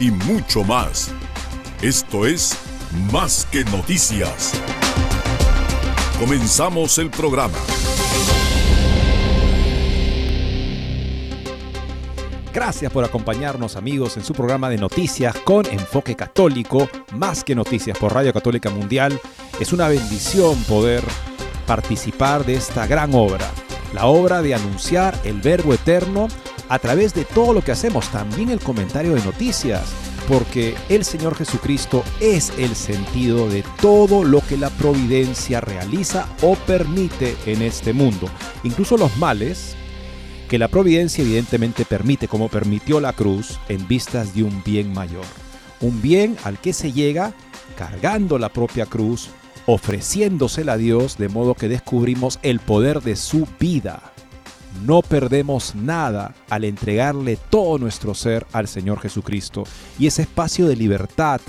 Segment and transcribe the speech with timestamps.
[0.00, 1.12] y mucho más.
[1.82, 2.56] Esto es
[3.12, 4.52] Más que Noticias.
[6.18, 7.58] Comenzamos el programa.
[12.52, 17.96] Gracias por acompañarnos amigos en su programa de noticias con enfoque católico, más que noticias
[17.96, 19.20] por Radio Católica Mundial.
[19.60, 21.04] Es una bendición poder
[21.66, 23.48] participar de esta gran obra,
[23.94, 26.26] la obra de anunciar el Verbo Eterno
[26.70, 29.82] a través de todo lo que hacemos, también el comentario de noticias,
[30.28, 36.54] porque el Señor Jesucristo es el sentido de todo lo que la providencia realiza o
[36.54, 38.28] permite en este mundo,
[38.62, 39.74] incluso los males
[40.48, 45.24] que la providencia evidentemente permite, como permitió la cruz, en vistas de un bien mayor,
[45.80, 47.34] un bien al que se llega
[47.76, 49.30] cargando la propia cruz,
[49.66, 54.12] ofreciéndosela a Dios, de modo que descubrimos el poder de su vida,
[54.84, 59.64] no perdemos nada al entregarle todo nuestro ser al Señor Jesucristo.
[59.98, 61.40] Y ese espacio de libertad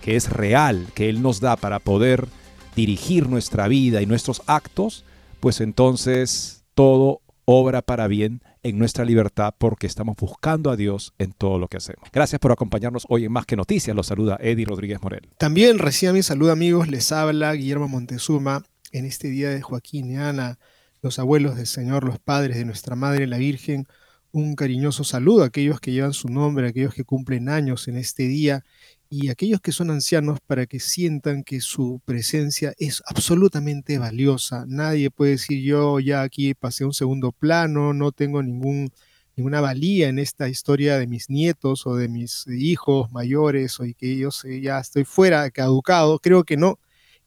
[0.00, 2.28] que es real, que Él nos da para poder
[2.74, 5.04] dirigir nuestra vida y nuestros actos,
[5.40, 11.32] pues entonces todo obra para bien en nuestra libertad porque estamos buscando a Dios en
[11.32, 12.08] todo lo que hacemos.
[12.12, 13.96] Gracias por acompañarnos hoy en Más que Noticias.
[13.96, 15.28] Los saluda Eddie Rodríguez Morel.
[15.38, 16.88] También reciban mi saludo amigos.
[16.88, 20.58] Les habla Guillermo Montezuma en este día de Joaquín y Ana
[21.08, 23.86] los abuelos del Señor, los padres de nuestra Madre la Virgen,
[24.30, 27.96] un cariñoso saludo a aquellos que llevan su nombre, a aquellos que cumplen años en
[27.96, 28.62] este día
[29.08, 34.66] y a aquellos que son ancianos para que sientan que su presencia es absolutamente valiosa.
[34.68, 38.92] Nadie puede decir yo ya aquí pasé un segundo plano, no tengo ningún,
[39.34, 44.18] ninguna valía en esta historia de mis nietos o de mis hijos mayores o que
[44.18, 44.28] yo
[44.60, 46.18] ya estoy fuera, caducado.
[46.18, 46.78] Creo que no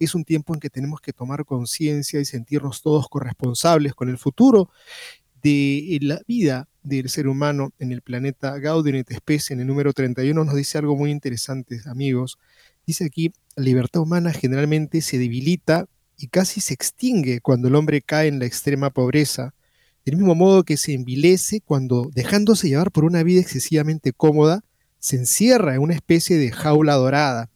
[0.05, 4.17] es un tiempo en que tenemos que tomar conciencia y sentirnos todos corresponsables con el
[4.17, 4.69] futuro
[5.43, 9.93] de la vida del ser humano en el planeta Gaudium et Specie, en el número
[9.93, 12.39] 31, nos dice algo muy interesante, amigos.
[12.87, 18.01] Dice aquí, la libertad humana generalmente se debilita y casi se extingue cuando el hombre
[18.01, 19.53] cae en la extrema pobreza,
[20.03, 24.63] del mismo modo que se envilece cuando, dejándose llevar por una vida excesivamente cómoda,
[24.97, 27.50] se encierra en una especie de jaula dorada,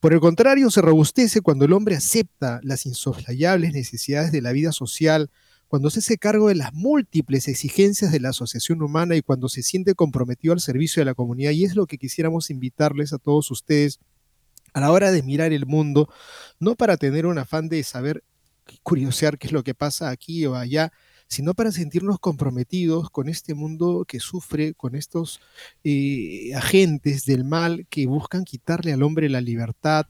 [0.00, 4.72] por el contrario, se robustece cuando el hombre acepta las insoslayables necesidades de la vida
[4.72, 5.30] social,
[5.66, 9.62] cuando se hace cargo de las múltiples exigencias de la asociación humana y cuando se
[9.62, 11.50] siente comprometido al servicio de la comunidad.
[11.50, 13.98] Y es lo que quisiéramos invitarles a todos ustedes
[14.72, 16.08] a la hora de mirar el mundo,
[16.60, 18.22] no para tener un afán de saber,
[18.82, 20.92] curiosear qué es lo que pasa aquí o allá,
[21.28, 25.40] sino para sentirnos comprometidos con este mundo que sufre, con estos
[25.84, 30.06] eh, agentes del mal que buscan quitarle al hombre la libertad,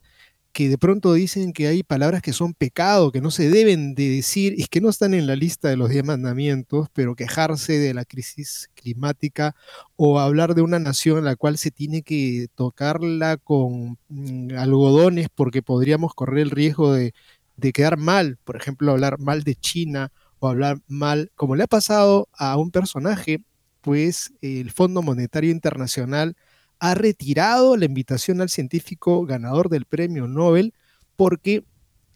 [0.52, 4.08] que de pronto dicen que hay palabras que son pecado, que no se deben de
[4.08, 7.94] decir y que no están en la lista de los diez mandamientos, pero quejarse de
[7.94, 9.54] la crisis climática
[9.96, 15.28] o hablar de una nación en la cual se tiene que tocarla con mm, algodones
[15.34, 17.12] porque podríamos correr el riesgo de,
[17.56, 21.66] de quedar mal, por ejemplo, hablar mal de China o hablar mal, como le ha
[21.66, 23.42] pasado a un personaje,
[23.80, 26.36] pues el Fondo Monetario Internacional
[26.78, 30.74] ha retirado la invitación al científico ganador del premio Nobel
[31.16, 31.64] porque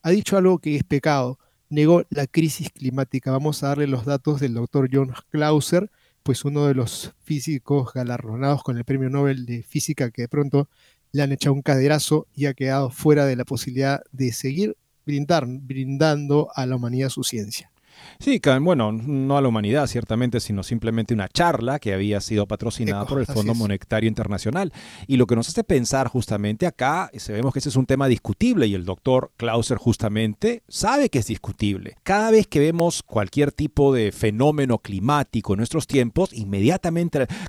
[0.02, 1.38] ha dicho algo que es pecado,
[1.68, 3.32] negó la crisis climática.
[3.32, 5.90] Vamos a darle los datos del doctor John Clauser,
[6.22, 10.68] pues uno de los físicos galardonados con el premio Nobel de Física que de pronto
[11.10, 15.46] le han echado un caderazo y ha quedado fuera de la posibilidad de seguir brindar,
[15.46, 17.71] brindando a la humanidad su ciencia.
[18.18, 23.06] Sí, bueno, no a la humanidad ciertamente, sino simplemente una charla que había sido patrocinada
[23.06, 24.72] por el Fondo Monetario Internacional.
[25.06, 28.66] Y lo que nos hace pensar justamente acá, sabemos que ese es un tema discutible
[28.66, 31.96] y el doctor Clauser justamente sabe que es discutible.
[32.02, 37.02] Cada vez que vemos cualquier tipo de fenómeno climático en nuestros tiempos, inmediatamente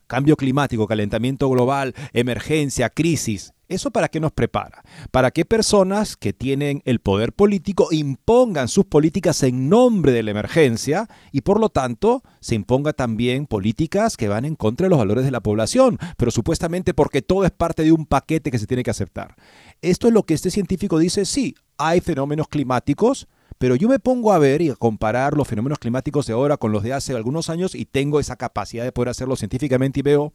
[0.07, 4.83] cambio climático, calentamiento global, emergencia, crisis, ¿Eso para qué nos prepara?
[5.12, 10.31] Para que personas que tienen el poder político impongan sus políticas en nombre de la
[10.31, 15.00] emergencia y por lo tanto se imponga también políticas que van en contra de los
[15.00, 18.68] valores de la población, pero supuestamente porque todo es parte de un paquete que se
[18.68, 19.36] tiene que aceptar.
[19.81, 24.33] Esto es lo que este científico dice, sí, hay fenómenos climáticos, pero yo me pongo
[24.33, 27.50] a ver y a comparar los fenómenos climáticos de ahora con los de hace algunos
[27.50, 30.33] años y tengo esa capacidad de poder hacerlo científicamente y veo,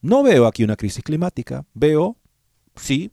[0.00, 2.16] no veo aquí una crisis climática, veo
[2.76, 3.10] sí,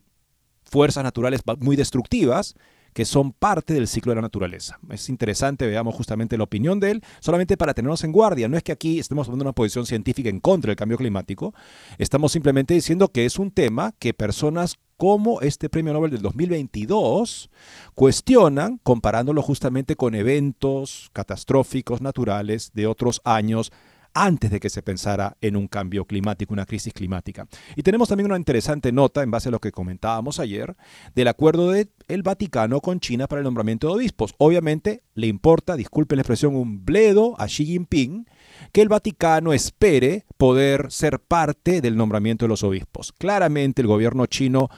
[0.64, 2.56] fuerzas naturales muy destructivas
[2.94, 4.80] que son parte del ciclo de la naturaleza.
[4.90, 8.48] Es interesante, veamos justamente la opinión de él, solamente para tenernos en guardia.
[8.48, 11.54] No es que aquí estemos tomando una posición científica en contra del cambio climático,
[11.98, 17.50] estamos simplemente diciendo que es un tema que personas como este premio Nobel del 2022
[17.96, 23.72] cuestionan comparándolo justamente con eventos catastróficos naturales de otros años
[24.14, 27.48] antes de que se pensara en un cambio climático, una crisis climática.
[27.76, 30.76] Y tenemos también una interesante nota, en base a lo que comentábamos ayer,
[31.16, 34.34] del acuerdo del el Vaticano con China para el nombramiento de obispos.
[34.38, 38.26] Obviamente le importa, disculpen la expresión, un bledo a Xi Jinping
[38.72, 43.14] que el Vaticano espere poder ser parte del nombramiento de los obispos.
[43.14, 44.70] Claramente el gobierno chino,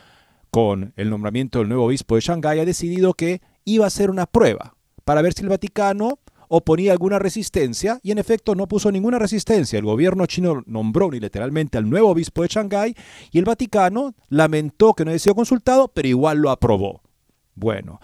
[0.50, 4.25] con el nombramiento del nuevo obispo de Shanghái, ha decidido que iba a ser una
[4.25, 4.75] prueba
[5.06, 6.19] para ver si el Vaticano
[6.53, 9.80] oponía alguna resistencia y en efecto no puso ninguna resistencia.
[9.80, 12.94] El gobierno chino nombró unilateralmente al nuevo obispo de Shanghái
[13.31, 17.01] y el Vaticano lamentó que no haya sido consultado, pero igual lo aprobó.
[17.56, 18.01] Bueno,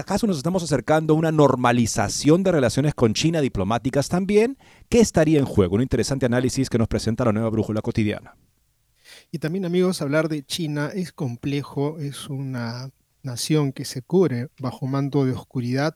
[0.00, 4.56] ¿acaso nos estamos acercando a una normalización de relaciones con China diplomáticas también?
[4.88, 5.74] ¿Qué estaría en juego?
[5.74, 8.36] Un interesante análisis que nos presenta la nueva brújula cotidiana.
[9.30, 12.90] Y también amigos, hablar de China es complejo, es una
[13.22, 15.94] nación que se cubre bajo manto de oscuridad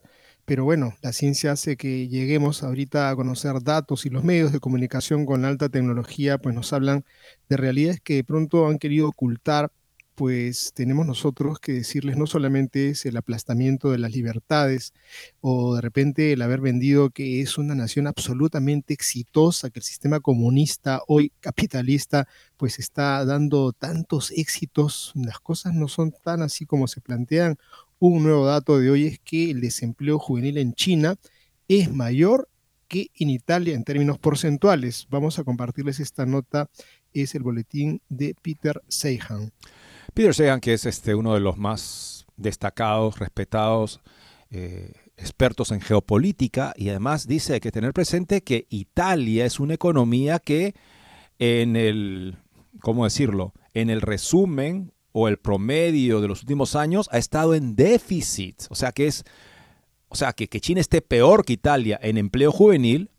[0.48, 4.60] pero bueno, la ciencia hace que lleguemos ahorita a conocer datos y los medios de
[4.60, 7.04] comunicación con alta tecnología pues nos hablan
[7.50, 9.70] de realidades que de pronto han querido ocultar,
[10.14, 14.94] pues tenemos nosotros que decirles no solamente es el aplastamiento de las libertades
[15.42, 20.20] o de repente el haber vendido que es una nación absolutamente exitosa, que el sistema
[20.20, 26.88] comunista hoy capitalista pues está dando tantos éxitos, las cosas no son tan así como
[26.88, 27.58] se plantean
[27.98, 31.16] un nuevo dato de hoy es que el desempleo juvenil en China
[31.66, 32.48] es mayor
[32.86, 35.06] que en Italia en términos porcentuales.
[35.10, 36.70] Vamos a compartirles esta nota,
[37.12, 39.52] es el boletín de Peter Seihan.
[40.14, 44.00] Peter Seihan, que es este, uno de los más destacados, respetados
[44.50, 50.38] eh, expertos en geopolítica, y además dice que tener presente que Italia es una economía
[50.38, 50.74] que
[51.38, 52.38] en el,
[52.80, 53.52] ¿cómo decirlo?
[53.74, 58.62] En el resumen o el promedio de los últimos años ha estado en déficit.
[58.70, 59.24] O sea que es,
[60.08, 63.10] o sea que, que China esté peor que Italia en empleo juvenil,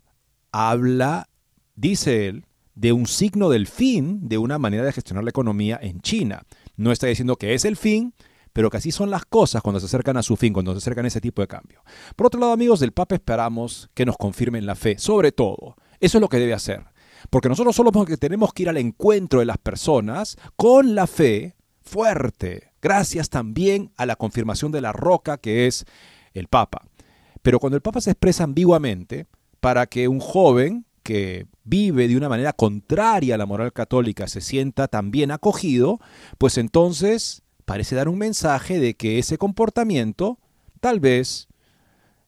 [0.54, 1.28] habla,
[1.76, 6.00] dice él, de un signo del fin de una manera de gestionar la economía en
[6.00, 6.44] China.
[6.78, 8.14] No está diciendo que es el fin,
[8.54, 11.04] pero que así son las cosas cuando se acercan a su fin, cuando se acercan
[11.04, 11.84] a ese tipo de cambio.
[12.16, 15.76] Por otro lado, amigos, del Papa esperamos que nos confirmen la fe, sobre todo.
[16.00, 16.86] Eso es lo que debe hacer.
[17.30, 21.58] Porque nosotros solo tenemos que ir al encuentro de las personas con la fe
[21.90, 25.86] fuerte, gracias también a la confirmación de la roca que es
[26.34, 26.86] el Papa.
[27.42, 29.26] Pero cuando el Papa se expresa ambiguamente,
[29.60, 34.42] para que un joven que vive de una manera contraria a la moral católica se
[34.42, 36.00] sienta también acogido,
[36.38, 40.38] pues entonces parece dar un mensaje de que ese comportamiento
[40.80, 41.48] tal vez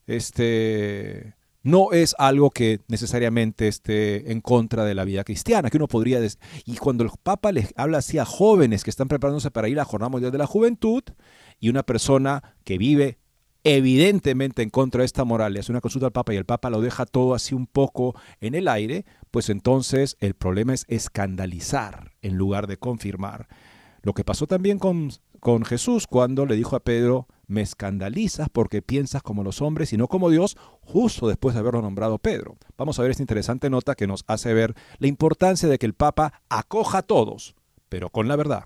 [0.06, 5.88] este, no es algo que necesariamente esté en contra de la vida cristiana, que uno
[5.88, 6.20] podría...
[6.64, 9.82] Y cuando el Papa les habla así a jóvenes que están preparándose para ir a
[9.82, 11.02] la Jornada Mundial de la Juventud,
[11.60, 13.18] y una persona que vive
[13.64, 16.70] evidentemente en contra de esta moral, le hace una consulta al Papa y el Papa
[16.70, 22.12] lo deja todo así un poco en el aire, pues entonces el problema es escandalizar
[22.22, 23.46] en lugar de confirmar.
[24.02, 28.82] Lo que pasó también con, con Jesús cuando le dijo a Pedro, me escandalizas porque
[28.82, 32.56] piensas como los hombres y no como Dios, justo después de haberlo nombrado Pedro.
[32.76, 35.94] Vamos a ver esta interesante nota que nos hace ver la importancia de que el
[35.94, 37.54] Papa acoja a todos,
[37.88, 38.64] pero con la verdad.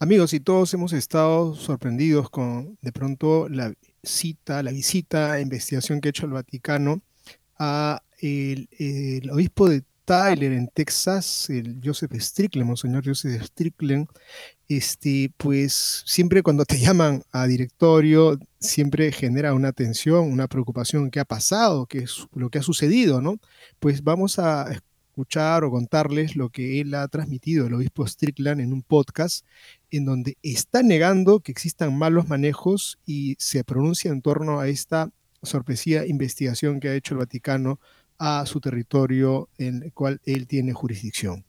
[0.00, 6.08] Amigos, y todos hemos estado sorprendidos con de pronto la cita, la visita, investigación que
[6.08, 7.00] ha hecho el Vaticano
[7.58, 14.06] a el, el obispo de Tyler en Texas, el Joseph Strickland, Monseñor Joseph Strickland,
[14.68, 21.20] este, pues siempre cuando te llaman a directorio, siempre genera una tensión, una preocupación, ¿qué
[21.20, 21.86] ha pasado?
[21.86, 23.20] ¿Qué es lo que ha sucedido?
[23.20, 23.38] ¿no?
[23.80, 24.80] Pues vamos a
[25.14, 29.46] escuchar o contarles lo que él ha transmitido, el obispo Strickland, en un podcast,
[29.90, 35.10] en donde está negando que existan malos manejos y se pronuncia en torno a esta
[35.42, 37.78] sorpresiva investigación que ha hecho el Vaticano
[38.18, 41.44] a su territorio en el cual él tiene jurisdicción.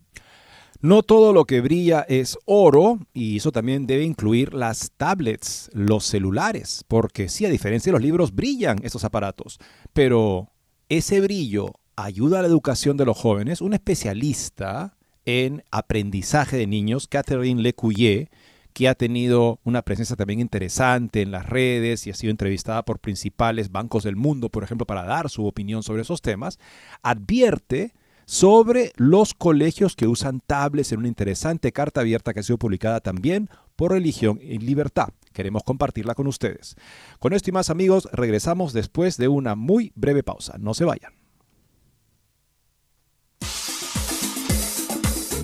[0.82, 6.06] No todo lo que brilla es oro y eso también debe incluir las tablets, los
[6.06, 9.58] celulares, porque sí, a diferencia de los libros, brillan estos aparatos,
[9.94, 10.52] pero
[10.90, 13.62] ese brillo ayuda a la educación de los jóvenes.
[13.62, 14.96] Un especialista
[15.26, 18.30] en aprendizaje de niños, Catherine Lecuyer,
[18.76, 23.00] que ha tenido una presencia también interesante en las redes y ha sido entrevistada por
[23.00, 26.60] principales bancos del mundo, por ejemplo, para dar su opinión sobre esos temas,
[27.02, 27.94] advierte
[28.26, 33.00] sobre los colegios que usan tablets en una interesante carta abierta que ha sido publicada
[33.00, 35.08] también por Religión y Libertad.
[35.32, 36.76] Queremos compartirla con ustedes.
[37.20, 40.58] Con esto y más amigos, regresamos después de una muy breve pausa.
[40.60, 41.14] No se vayan.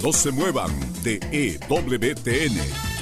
[0.04, 0.72] No se muevan
[1.04, 2.58] de EWTN,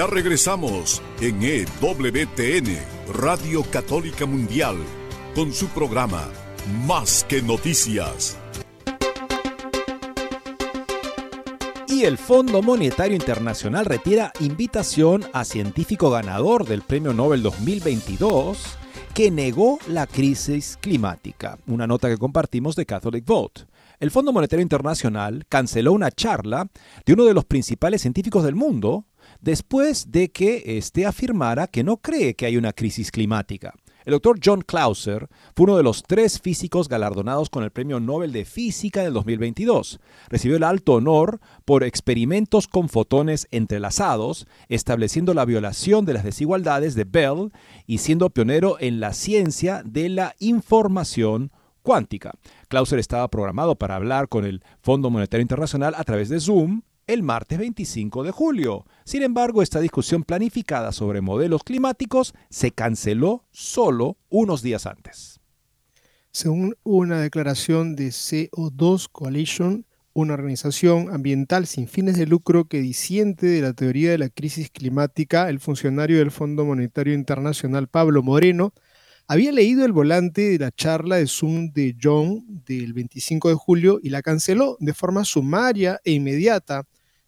[0.00, 2.78] Ya regresamos en EWTN,
[3.12, 4.76] Radio Católica Mundial,
[5.34, 6.26] con su programa
[6.86, 8.38] Más que Noticias.
[11.86, 18.78] Y el Fondo Monetario Internacional retira invitación a científico ganador del Premio Nobel 2022
[19.12, 21.58] que negó la crisis climática.
[21.66, 23.66] Una nota que compartimos de Catholic Vote.
[23.98, 26.70] El Fondo Monetario Internacional canceló una charla
[27.04, 29.04] de uno de los principales científicos del mundo
[29.40, 33.74] después de que éste afirmara que no cree que hay una crisis climática.
[34.04, 38.32] El doctor John Clauser fue uno de los tres físicos galardonados con el Premio Nobel
[38.32, 40.00] de Física del 2022.
[40.30, 46.94] Recibió el alto honor por experimentos con fotones entrelazados, estableciendo la violación de las desigualdades
[46.94, 47.52] de Bell
[47.86, 52.32] y siendo pionero en la ciencia de la información cuántica.
[52.68, 57.22] Clauser estaba programado para hablar con el Fondo Monetario Internacional a través de Zoom el
[57.22, 58.86] martes 25 de julio.
[59.04, 65.40] Sin embargo, esta discusión planificada sobre modelos climáticos se canceló solo unos días antes.
[66.32, 73.46] Según una declaración de CO2 Coalition, una organización ambiental sin fines de lucro que disiente
[73.46, 78.72] de la teoría de la crisis climática, el funcionario del Fondo Monetario Internacional Pablo Moreno
[79.32, 84.00] había leído el volante de la charla de Zoom de John del 25 de julio
[84.02, 86.82] y la canceló de forma sumaria e inmediata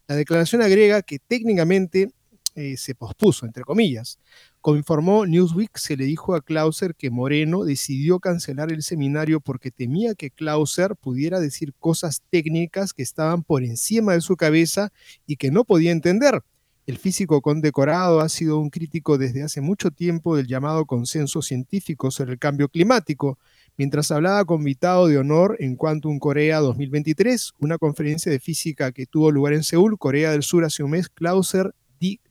[0.05, 2.11] la declaración agrega que técnicamente
[2.55, 4.19] eh, se pospuso, entre comillas.
[4.59, 9.71] Como informó Newsweek, se le dijo a Clauser que Moreno decidió cancelar el seminario porque
[9.71, 14.91] temía que Clauser pudiera decir cosas técnicas que estaban por encima de su cabeza
[15.25, 16.43] y que no podía entender.
[16.85, 22.11] El físico condecorado ha sido un crítico desde hace mucho tiempo del llamado consenso científico
[22.11, 23.39] sobre el cambio climático,
[23.77, 29.05] mientras hablaba con invitado de honor en Quantum Corea 2023, una conferencia de física que
[29.05, 31.73] tuvo lugar en Seúl, Corea del Sur, hace un mes, Clauser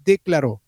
[0.04, 0.60] declaró.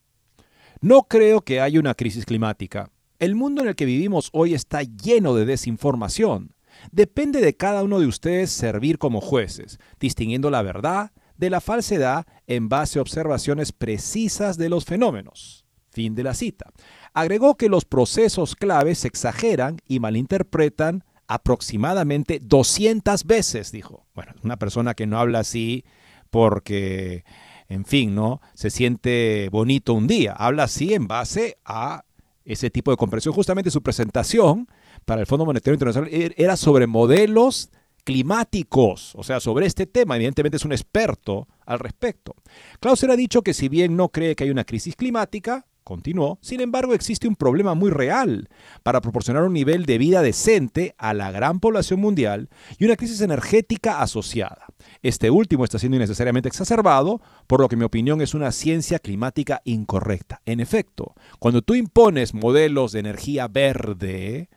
[0.80, 2.90] No creo que haya una crisis climática.
[3.18, 6.54] El mundo en el que vivimos hoy está lleno de desinformación.
[6.90, 12.26] Depende de cada uno de ustedes servir como jueces, distinguiendo la verdad de la falsedad
[12.46, 15.64] en base a observaciones precisas de los fenómenos.
[15.90, 16.70] Fin de la cita.
[17.12, 24.06] Agregó que los procesos claves se exageran y malinterpretan aproximadamente 200 veces, dijo.
[24.14, 25.84] Bueno, una persona que no habla así
[26.30, 27.24] porque,
[27.68, 28.40] en fin, ¿no?
[28.54, 30.32] Se siente bonito un día.
[30.32, 32.04] Habla así en base a
[32.44, 33.34] ese tipo de comprensión.
[33.34, 34.68] Justamente su presentación
[35.04, 37.70] para el Fondo Monetario Internacional er, era sobre modelos
[38.04, 40.16] climáticos, o sea, sobre este tema.
[40.16, 42.34] Evidentemente es un experto al respecto.
[42.80, 46.62] Clauser ha dicho que si bien no cree que hay una crisis climática, Continuó, sin
[46.62, 48.48] embargo existe un problema muy real
[48.82, 53.20] para proporcionar un nivel de vida decente a la gran población mundial y una crisis
[53.20, 54.64] energética asociada.
[55.02, 59.60] Este último está siendo innecesariamente exacerbado, por lo que mi opinión es una ciencia climática
[59.64, 60.40] incorrecta.
[60.46, 64.48] En efecto, cuando tú impones modelos de energía verde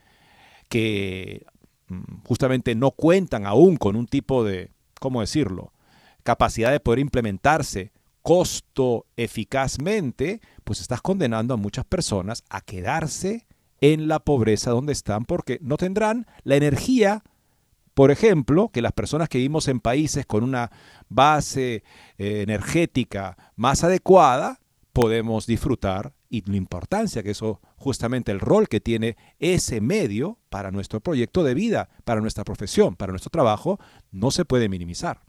[0.69, 1.45] que
[2.25, 5.73] justamente no cuentan aún con un tipo de, ¿cómo decirlo?,
[6.23, 7.91] capacidad de poder implementarse
[8.21, 13.47] costo eficazmente, pues estás condenando a muchas personas a quedarse
[13.79, 17.23] en la pobreza donde están porque no tendrán la energía,
[17.93, 20.71] por ejemplo, que las personas que vivimos en países con una
[21.07, 21.83] base
[22.17, 24.59] eh, energética más adecuada
[24.91, 30.71] podemos disfrutar y la importancia que eso, justamente el rol que tiene ese medio para
[30.71, 33.79] nuestro proyecto de vida, para nuestra profesión, para nuestro trabajo,
[34.11, 35.21] no se puede minimizar.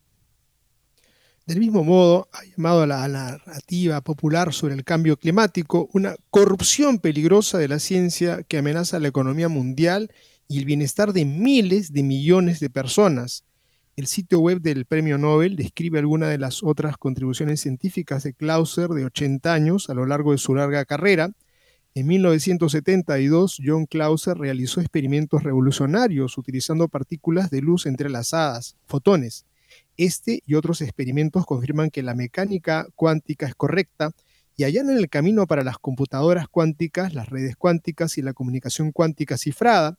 [1.49, 6.99] Del mismo modo, ha llamado a la narrativa popular sobre el cambio climático una corrupción
[6.99, 10.13] peligrosa de la ciencia que amenaza la economía mundial
[10.47, 13.45] y el bienestar de miles de millones de personas.
[13.99, 18.91] El sitio web del Premio Nobel describe algunas de las otras contribuciones científicas de Clauser
[18.91, 21.33] de 80 años a lo largo de su larga carrera.
[21.97, 29.47] En 1972, John Clauser realizó experimentos revolucionarios utilizando partículas de luz entrelazadas, fotones
[29.97, 34.13] este y otros experimentos confirman que la mecánica cuántica es correcta
[34.57, 39.37] y allanan el camino para las computadoras cuánticas, las redes cuánticas y la comunicación cuántica
[39.37, 39.99] cifrada.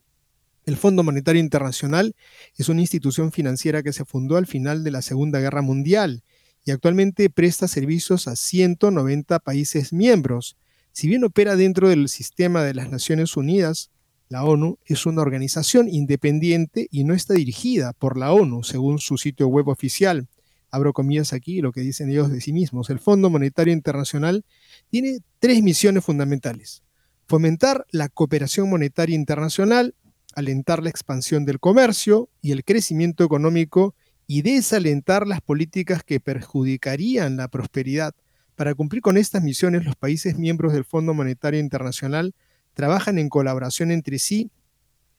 [0.70, 2.16] El Fondo Monetario Internacional
[2.56, 6.22] es una institución financiera que se fundó al final de la Segunda Guerra Mundial
[6.64, 10.58] y actualmente presta servicios a 190 países miembros.
[10.92, 13.90] Si bien opera dentro del sistema de las Naciones Unidas,
[14.28, 19.18] la ONU es una organización independiente y no está dirigida por la ONU, según su
[19.18, 20.28] sitio web oficial.
[20.70, 22.92] Abro comillas aquí lo que dicen ellos de sí mismos.
[22.92, 24.46] El Fondo Monetario Internacional
[24.92, 26.84] tiene tres misiones fundamentales.
[27.30, 29.94] Fomentar la cooperación monetaria internacional,
[30.40, 33.96] alentar la expansión del comercio y el crecimiento económico
[34.28, 38.14] y desalentar las políticas que perjudicarían la prosperidad.
[38.56, 42.34] Para cumplir con estas misiones, los países miembros del Fondo Monetario Internacional
[42.74, 44.52] trabajan en colaboración entre sí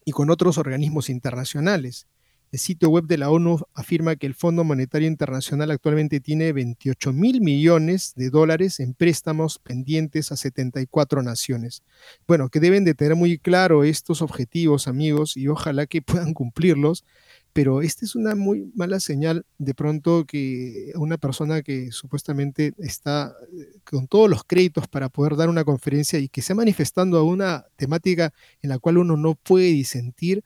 [0.04, 2.06] y con otros organismos internacionales.
[2.52, 7.12] El sitio web de la ONU afirma que el Fondo Monetario Internacional actualmente tiene 28
[7.12, 11.84] mil millones de dólares en préstamos pendientes a 74 naciones.
[12.26, 17.04] Bueno, que deben de tener muy claro estos objetivos, amigos, y ojalá que puedan cumplirlos,
[17.52, 23.32] pero esta es una muy mala señal de pronto que una persona que supuestamente está
[23.52, 27.16] eh, con todos los créditos para poder dar una conferencia y que se ha manifestando
[27.18, 30.42] a una temática en la cual uno no puede disentir,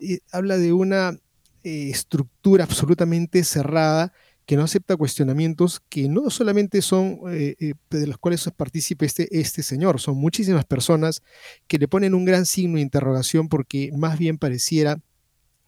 [0.00, 1.16] eh, habla de una
[1.64, 4.12] eh, estructura absolutamente cerrada
[4.46, 9.62] que no acepta cuestionamientos que no solamente son de los cuales es partícipe este, este
[9.62, 11.22] señor, son muchísimas personas
[11.66, 15.00] que le ponen un gran signo de interrogación porque más bien pareciera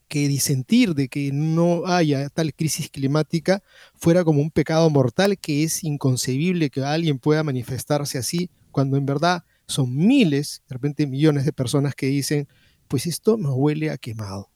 [0.09, 3.62] que disentir de que no haya tal crisis climática
[3.94, 9.06] fuera como un pecado mortal que es inconcebible que alguien pueda manifestarse así, cuando en
[9.06, 12.46] verdad son miles, de repente millones de personas que dicen,
[12.88, 14.50] pues esto nos huele a quemado.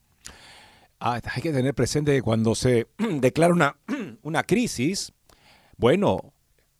[1.03, 2.87] Ah, hay que tener presente que cuando se
[3.19, 3.75] declara una,
[4.21, 5.11] una crisis,
[5.75, 6.31] bueno,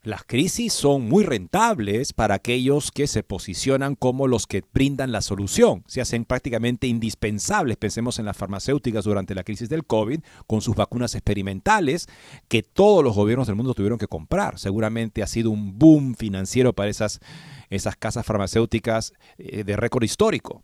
[0.03, 5.21] las crisis son muy rentables para aquellos que se posicionan como los que brindan la
[5.21, 5.83] solución.
[5.87, 7.77] Se hacen prácticamente indispensables.
[7.77, 12.07] Pensemos en las farmacéuticas durante la crisis del COVID, con sus vacunas experimentales
[12.47, 14.59] que todos los gobiernos del mundo tuvieron que comprar.
[14.59, 17.21] Seguramente ha sido un boom financiero para esas,
[17.71, 20.61] esas casas farmacéuticas eh, de récord histórico.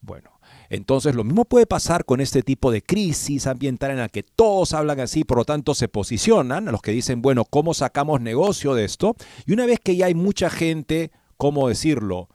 [0.00, 0.30] Bueno,
[0.70, 4.72] entonces lo mismo puede pasar con este tipo de crisis ambiental en la que todos
[4.72, 8.74] hablan así, por lo tanto se posicionan, a los que dicen, bueno, ¿cómo sacamos negocio
[8.74, 9.16] de esto?
[9.46, 12.28] Y una vez que ya hay mucha gente, ¿cómo decirlo?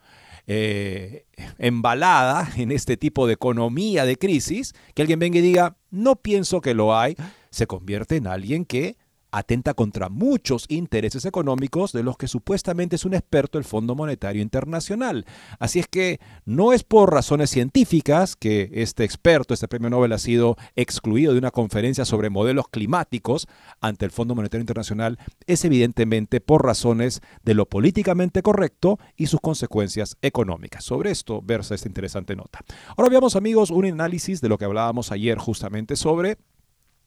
[0.48, 1.26] Eh,
[1.58, 6.60] embalada en este tipo de economía de crisis, que alguien venga y diga, no pienso
[6.60, 7.16] que lo hay,
[7.50, 8.98] se convierte en alguien que
[9.38, 14.42] atenta contra muchos intereses económicos de los que supuestamente es un experto el Fondo Monetario
[14.42, 15.26] Internacional.
[15.60, 20.20] Así es que no es por razones científicas que este experto, este premio Nobel, ha
[20.20, 23.48] sido excluido de una conferencia sobre modelos climáticos
[23.82, 29.42] ante el Fondo Monetario Internacional, es evidentemente por razones de lo políticamente correcto y sus
[29.42, 30.86] consecuencias económicas.
[30.86, 32.60] Sobre esto versa esta interesante nota.
[32.96, 36.38] Ahora veamos amigos un análisis de lo que hablábamos ayer justamente sobre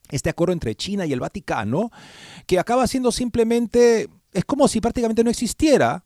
[0.09, 1.91] este acuerdo entre China y el Vaticano,
[2.45, 6.05] que acaba siendo simplemente, es como si prácticamente no existiera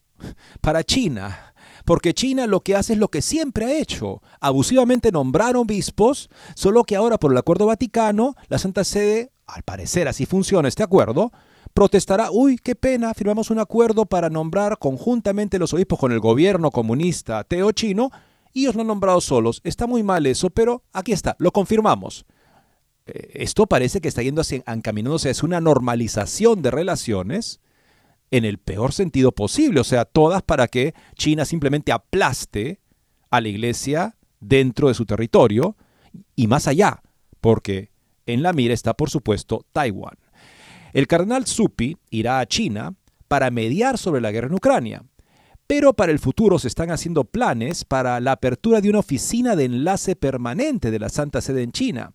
[0.62, 1.54] para China.
[1.86, 6.84] Porque China lo que hace es lo que siempre ha hecho, abusivamente nombrar obispos, solo
[6.86, 11.34] que ahora por el acuerdo vaticano, la Santa Sede, al parecer así funciona este acuerdo,
[11.74, 16.72] protestará, uy, qué pena, firmamos un acuerdo para nombrar conjuntamente los obispos con el gobierno
[16.72, 18.12] comunista teo chino
[18.54, 19.60] y ellos lo han nombrado solos.
[19.64, 22.26] Está muy mal eso, pero aquí está, lo confirmamos.
[23.06, 27.60] Eh, esto parece que está yendo hacia, encaminándose hacia una normalización de relaciones
[28.32, 32.80] en el peor sentido posible, o sea, todas para que China simplemente aplaste
[33.30, 35.76] a la iglesia dentro de su territorio
[36.36, 37.02] y más allá,
[37.42, 37.92] porque
[38.26, 40.18] en la mira está, por supuesto, Taiwán.
[40.94, 42.96] El cardenal Supi irá a China
[43.28, 45.04] para mediar sobre la guerra en Ucrania,
[45.68, 49.66] pero para el futuro se están haciendo planes para la apertura de una oficina de
[49.66, 52.14] enlace permanente de la Santa Sede en China,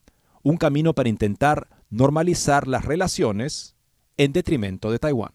[0.49, 3.77] un camino para intentar normalizar las relaciones
[4.17, 5.33] en detrimento de Taiwán.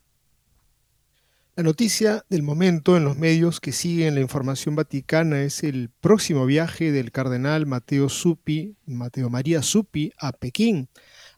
[1.55, 6.47] La noticia del momento en los medios que siguen la información vaticana es el próximo
[6.47, 10.89] viaje del cardenal Mateo Supi, Mateo María Supi, a Pekín.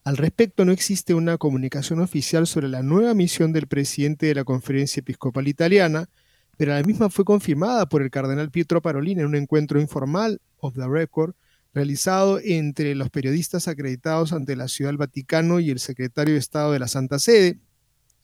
[0.05, 4.45] Al respecto, no existe una comunicación oficial sobre la nueva misión del presidente de la
[4.45, 6.07] Conferencia Episcopal Italiana,
[6.55, 10.75] pero la misma fue confirmada por el cardenal Pietro Parolin en un encuentro informal, of
[10.75, 11.35] the record,
[11.75, 16.71] realizado entre los periodistas acreditados ante la Ciudad del Vaticano y el secretario de Estado
[16.71, 17.59] de la Santa Sede.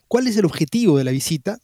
[0.08, 1.60] ¿Cuál es el objetivo de la visita?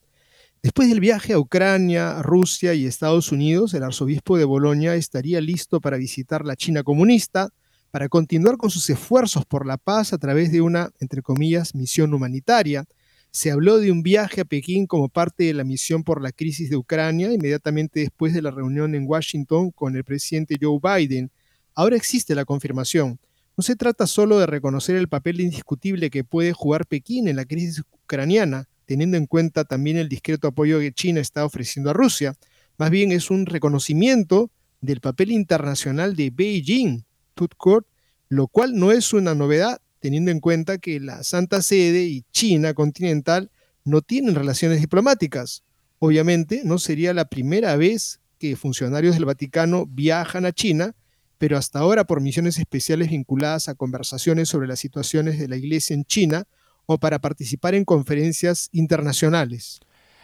[0.61, 5.79] Después del viaje a Ucrania, Rusia y Estados Unidos, el arzobispo de Bolonia estaría listo
[5.79, 7.49] para visitar la China comunista,
[7.89, 12.13] para continuar con sus esfuerzos por la paz a través de una, entre comillas, misión
[12.13, 12.83] humanitaria.
[13.31, 16.69] Se habló de un viaje a Pekín como parte de la misión por la crisis
[16.69, 21.31] de Ucrania, inmediatamente después de la reunión en Washington con el presidente Joe Biden.
[21.77, 23.19] Ahora existe la confirmación.
[23.55, 27.45] No se trata solo de reconocer el papel indiscutible que puede jugar Pekín en la
[27.45, 32.33] crisis ucraniana, teniendo en cuenta también el discreto apoyo que China está ofreciendo a Rusia.
[32.79, 34.49] Más bien es un reconocimiento
[34.81, 37.03] del papel internacional de Beijing,
[37.35, 37.85] Tutcourt,
[38.27, 42.73] lo cual no es una novedad, teniendo en cuenta que la Santa Sede y China
[42.73, 43.51] continental
[43.83, 45.61] no tienen relaciones diplomáticas.
[45.99, 50.95] Obviamente no sería la primera vez que funcionarios del Vaticano viajan a China,
[51.37, 55.93] pero hasta ahora por misiones especiales vinculadas a conversaciones sobre las situaciones de la Iglesia
[55.93, 56.45] en China,
[56.87, 59.79] o para participar en conferencias internacionales.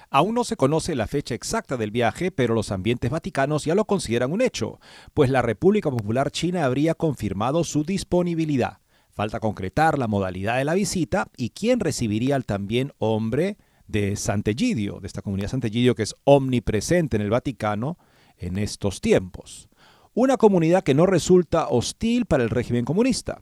[0.09, 3.85] Aún no se conoce la fecha exacta del viaje, pero los ambientes vaticanos ya lo
[3.85, 4.79] consideran un hecho,
[5.13, 8.77] pues la República Popular China habría confirmado su disponibilidad.
[9.09, 14.99] Falta concretar la modalidad de la visita y quién recibiría al también hombre de Sant'Egidio,
[14.99, 17.97] de esta comunidad Sant'Egidio que es omnipresente en el Vaticano
[18.37, 19.67] en estos tiempos.
[20.15, 23.41] Una comunidad que no resulta hostil para el régimen comunista.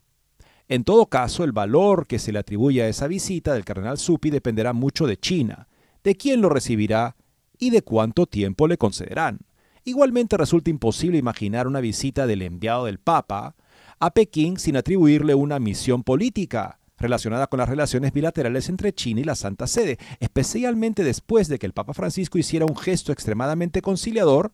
[0.69, 4.29] En todo caso, el valor que se le atribuye a esa visita del cardenal Supi
[4.29, 5.67] dependerá mucho de China,
[6.01, 7.17] de quién lo recibirá
[7.59, 9.39] y de cuánto tiempo le concederán.
[9.83, 13.57] Igualmente resulta imposible imaginar una visita del enviado del Papa
[13.99, 19.25] a Pekín sin atribuirle una misión política relacionada con las relaciones bilaterales entre China y
[19.25, 24.53] la Santa Sede, especialmente después de que el Papa Francisco hiciera un gesto extremadamente conciliador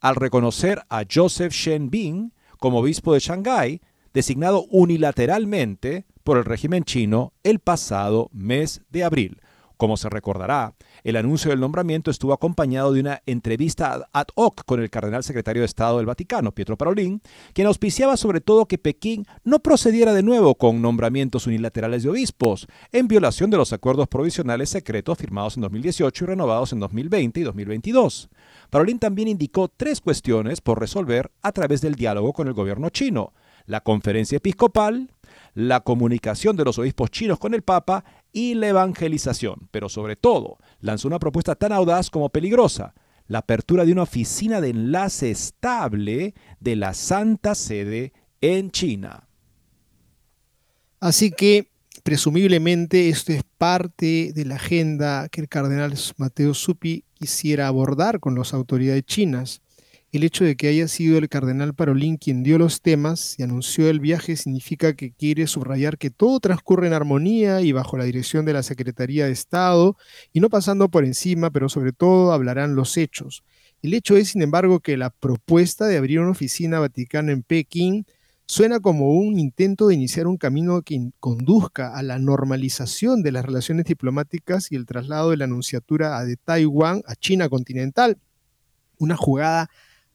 [0.00, 3.80] al reconocer a Joseph Shen Bing como obispo de Shanghái
[4.12, 9.40] designado unilateralmente por el régimen chino el pasado mes de abril.
[9.78, 14.82] Como se recordará, el anuncio del nombramiento estuvo acompañado de una entrevista ad hoc con
[14.82, 19.24] el cardenal secretario de Estado del Vaticano, Pietro Parolin, quien auspiciaba sobre todo que Pekín
[19.44, 24.68] no procediera de nuevo con nombramientos unilaterales de obispos, en violación de los acuerdos provisionales
[24.68, 28.30] secretos firmados en 2018 y renovados en 2020 y 2022.
[28.70, 33.32] Parolin también indicó tres cuestiones por resolver a través del diálogo con el gobierno chino
[33.68, 35.12] la conferencia episcopal,
[35.54, 38.02] la comunicación de los obispos chinos con el Papa
[38.32, 39.68] y la evangelización.
[39.70, 42.94] Pero sobre todo, lanzó una propuesta tan audaz como peligrosa,
[43.26, 49.28] la apertura de una oficina de enlace estable de la Santa Sede en China.
[50.98, 51.70] Así que,
[52.02, 58.34] presumiblemente, esto es parte de la agenda que el cardenal Mateo Supi quisiera abordar con
[58.34, 59.62] las autoridades chinas.
[60.10, 63.90] El hecho de que haya sido el cardenal Parolín quien dio los temas y anunció
[63.90, 68.46] el viaje significa que quiere subrayar que todo transcurre en armonía y bajo la dirección
[68.46, 69.96] de la Secretaría de Estado
[70.32, 73.44] y no pasando por encima, pero sobre todo hablarán los hechos.
[73.82, 78.06] El hecho es, sin embargo, que la propuesta de abrir una oficina vaticana en Pekín
[78.48, 83.44] suena como un intento de iniciar un camino que conduzca a la normalización de las
[83.44, 88.16] relaciones diplomáticas y el traslado de la anunciatura de Taiwán a China continental.
[88.98, 89.68] Una jugada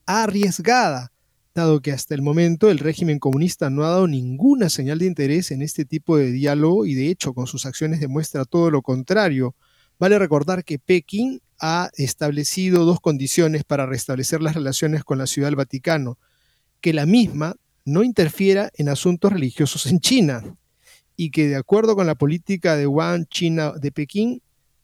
[0.08, 1.12] arriesgada,
[1.54, 5.52] dado que hasta el momento el régimen comunista no ha dado ninguna señal de interés
[5.52, 9.56] en este tipo de diálogo y de hecho con sus acciones demuestra todo lo contrario.
[10.00, 15.50] Vale recordar que Pekín ha establecido dos condiciones para restablecer las relaciones con la Ciudad
[15.50, 16.17] del Vaticano,
[16.82, 20.56] que la misma no interfiera en asuntos religiosos en China
[21.15, 24.41] y que de acuerdo con la política de One China de Pekín,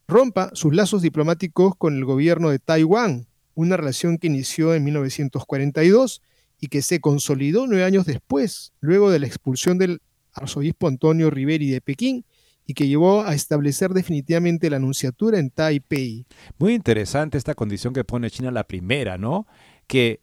[0.07, 6.21] rompa sus lazos diplomáticos con el gobierno de Taiwán, una relación que inició en 1942
[6.59, 10.01] y que se consolidó nueve años después, luego de la expulsión del
[10.33, 12.25] arzobispo Antonio Riveri de Pekín
[12.65, 16.25] y que llevó a establecer definitivamente la anunciatura en Taipei.
[16.59, 19.47] Muy interesante esta condición que pone China la primera, ¿no?
[19.87, 20.21] Que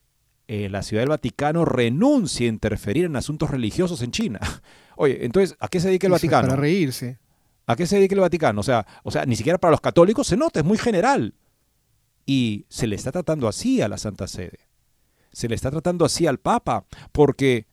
[0.48, 4.40] eh, la Ciudad del Vaticano renuncie a interferir en asuntos religiosos en China.
[4.96, 6.48] Oye, entonces, ¿a qué se dedica el Vaticano?
[6.48, 7.18] Para reírse.
[7.66, 8.60] ¿A qué se dedica el Vaticano?
[8.60, 11.34] O sea, o sea, ni siquiera para los católicos se nota, es muy general.
[12.24, 14.60] Y se le está tratando así a la Santa Sede.
[15.32, 17.66] Se le está tratando así al Papa, porque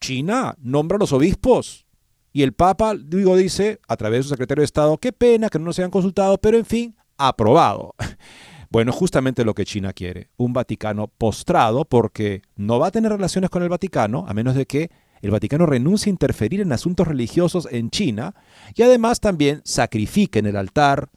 [0.00, 1.86] China nombra a los obispos
[2.32, 5.58] y el Papa, digo, dice, a través de su secretario de Estado, qué pena que
[5.58, 7.94] no nos hayan consultado, pero en fin, aprobado.
[8.70, 13.48] Bueno, justamente lo que China quiere, un Vaticano postrado porque no va a tener relaciones
[13.48, 14.90] con el Vaticano, a menos de que
[15.22, 18.34] el Vaticano renuncie a interferir en asuntos religiosos en China
[18.74, 21.08] y además también sacrifique en el altar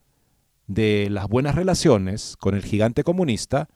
[0.68, 3.68] de las buenas relaciones con el gigante comunista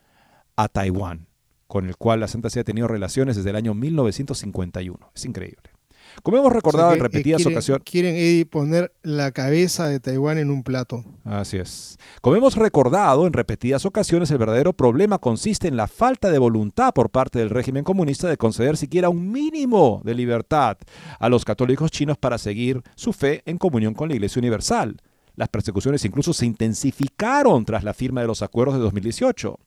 [0.55, 1.27] a Taiwán,
[1.67, 5.11] con el cual la Santa Sede ha tenido relaciones desde el año 1951.
[5.13, 5.74] Es increíble.
[6.23, 7.83] Como hemos recordado en repetidas ocasiones.
[7.85, 11.03] Quieren poner la cabeza de Taiwán en un plato.
[11.23, 11.97] Así es.
[12.21, 16.93] Como hemos recordado en repetidas ocasiones, el verdadero problema consiste en la falta de voluntad
[16.93, 20.77] por parte del régimen comunista de conceder siquiera un mínimo de libertad
[21.19, 24.97] a los católicos chinos para seguir su fe en comunión con la Iglesia Universal.
[25.35, 29.59] Las persecuciones incluso se intensificaron tras la firma de los acuerdos de 2018,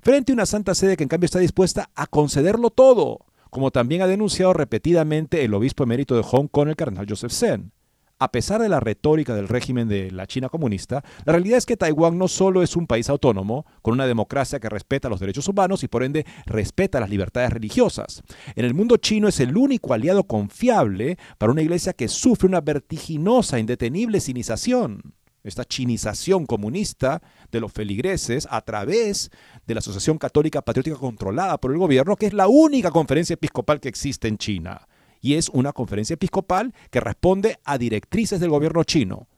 [0.00, 4.02] frente a una Santa Sede que en cambio está dispuesta a concederlo todo como también
[4.02, 7.72] ha denunciado repetidamente el obispo emérito de Hong Kong, el cardenal Joseph Sen.
[8.18, 11.76] A pesar de la retórica del régimen de la China comunista, la realidad es que
[11.76, 15.84] Taiwán no solo es un país autónomo, con una democracia que respeta los derechos humanos
[15.84, 18.22] y por ende respeta las libertades religiosas.
[18.54, 22.62] En el mundo chino es el único aliado confiable para una iglesia que sufre una
[22.62, 25.14] vertiginosa, indetenible sinización
[25.48, 29.30] esta chinización comunista de los feligreses a través
[29.66, 33.80] de la Asociación Católica Patriótica controlada por el gobierno, que es la única conferencia episcopal
[33.80, 34.88] que existe en China.
[35.20, 39.28] Y es una conferencia episcopal que responde a directrices del gobierno chino.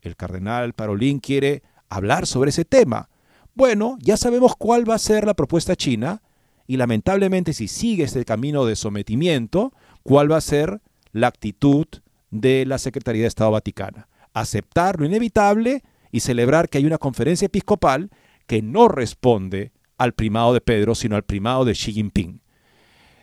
[0.00, 3.08] El cardenal Parolín quiere hablar sobre ese tema.
[3.54, 6.22] Bueno, ya sabemos cuál va a ser la propuesta china
[6.66, 9.72] y lamentablemente si sigue este camino de sometimiento,
[10.02, 10.80] cuál va a ser
[11.12, 11.86] la actitud
[12.30, 14.08] de la Secretaría de Estado Vaticana
[14.40, 18.10] aceptar lo inevitable y celebrar que hay una conferencia episcopal
[18.46, 22.40] que no responde al primado de Pedro, sino al primado de Xi Jinping.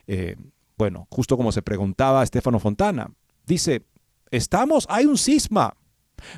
[0.08, 0.36] Eh,
[0.78, 3.12] bueno, justo como se preguntaba Estefano Fontana,
[3.46, 3.84] dice,
[4.30, 5.76] estamos, hay un cisma,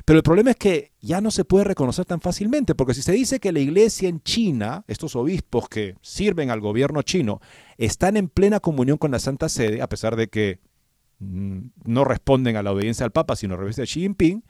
[0.04, 3.12] pero el problema es que ya no se puede reconocer tan fácilmente, porque si se
[3.12, 7.40] dice que la iglesia en China, estos obispos que sirven al gobierno chino,
[7.76, 10.60] están en plena comunión con la Santa Sede, a pesar de que
[11.18, 14.44] mm, no responden a la obediencia al Papa, sino a la de Xi Jinping,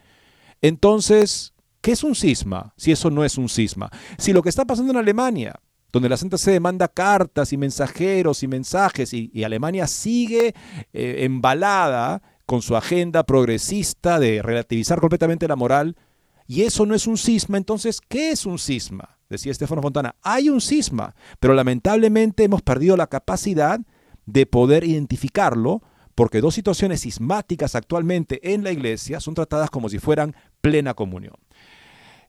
[0.63, 3.91] entonces, ¿qué es un cisma si eso no es un cisma?
[4.19, 5.61] Si lo que está pasando en Alemania,
[5.93, 10.55] donde la Santa Sede manda cartas y mensajeros y mensajes y, Alemania sigue
[10.93, 15.97] eh, embalada con su agenda progresista de relativizar completamente la moral,
[16.47, 19.19] y eso no es un cisma, entonces, ¿qué es un cisma?
[19.29, 23.79] Decía Estefano Fontana, hay un cisma, pero lamentablemente hemos perdido la capacidad
[24.25, 25.83] de poder identificarlo
[26.15, 31.35] porque dos situaciones sismáticas actualmente en la iglesia son tratadas como si fueran plena comunión.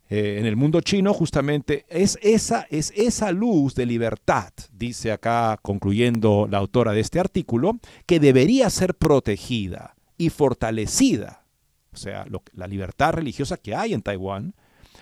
[0.10, 5.60] Eh, en el mundo chino justamente es esa, es esa luz de libertad, dice acá
[5.62, 11.46] concluyendo la autora de este artículo, que debería ser protegida y fortalecida,
[11.94, 14.56] o sea, la libertad religiosa que hay en Taiwán,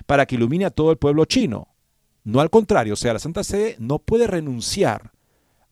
[0.05, 1.69] para que ilumine a todo el pueblo chino.
[2.25, 5.13] No al contrario, o sea, la Santa Sede no puede renunciar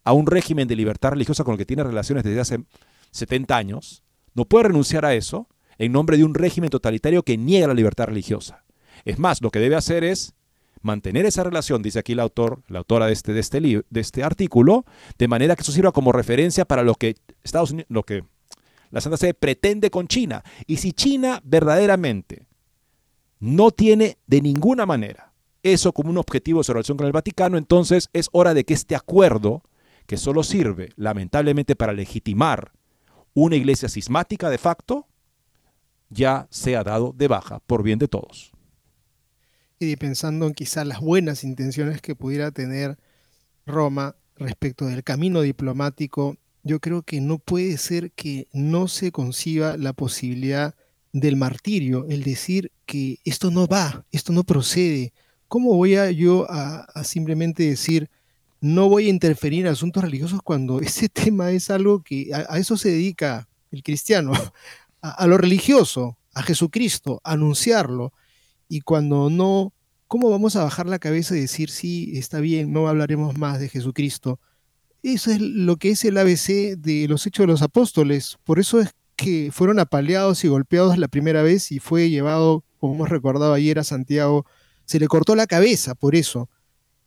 [0.06, 2.64] a un régimen de libertad religiosa con el que tiene relaciones desde hace
[3.12, 7.68] 70 años, no puede renunciar a eso en nombre de un régimen totalitario que niega
[7.68, 8.64] la libertad religiosa.
[9.04, 10.34] Es más, lo que debe hacer es
[10.82, 14.86] mantener esa relación, dice aquí el autor, la autora de este, este, de este artículo,
[15.18, 18.24] de manera que eso sirva como referencia para lo que Estados Unidos, lo que
[18.92, 20.44] la Santa Sede pretende con China.
[20.68, 22.48] Y si China verdaderamente
[23.40, 25.34] no tiene de ninguna manera
[25.64, 28.76] eso como un objetivo de su relación con el Vaticano, entonces es hora de que
[28.76, 29.64] este acuerdo,
[30.06, 32.72] que solo sirve lamentablemente para legitimar
[33.34, 35.08] una iglesia sismática de facto
[36.10, 38.52] ya se ha dado de baja por bien de todos.
[39.80, 42.98] Y pensando en quizás las buenas intenciones que pudiera tener
[43.66, 49.78] Roma respecto del camino diplomático, yo creo que no puede ser que no se conciba
[49.78, 50.76] la posibilidad
[51.12, 55.14] del martirio, el decir que esto no va, esto no procede.
[55.48, 58.10] ¿Cómo voy a yo a simplemente decir,
[58.66, 62.78] no voy a interferir en asuntos religiosos cuando ese tema es algo que a, eso
[62.78, 64.34] se dedica el cristiano,
[65.12, 68.14] a, lo religioso, a Jesucristo, anunciarlo.
[68.68, 69.74] Y cuando no,
[70.08, 73.70] ¿cómo vamos a bajar la cabeza y decir, sí, está bien, no hablaremos más de
[73.70, 74.40] Jesucristo?
[75.04, 78.38] Eso es lo que es el ABC de los hechos de los apóstoles.
[78.44, 82.96] Por eso es que fueron apaleados y golpeados la primera vez y fue llevado, como
[82.96, 84.46] hemos recordado ayer, a Santiago.
[84.86, 86.50] Se le cortó la cabeza por eso.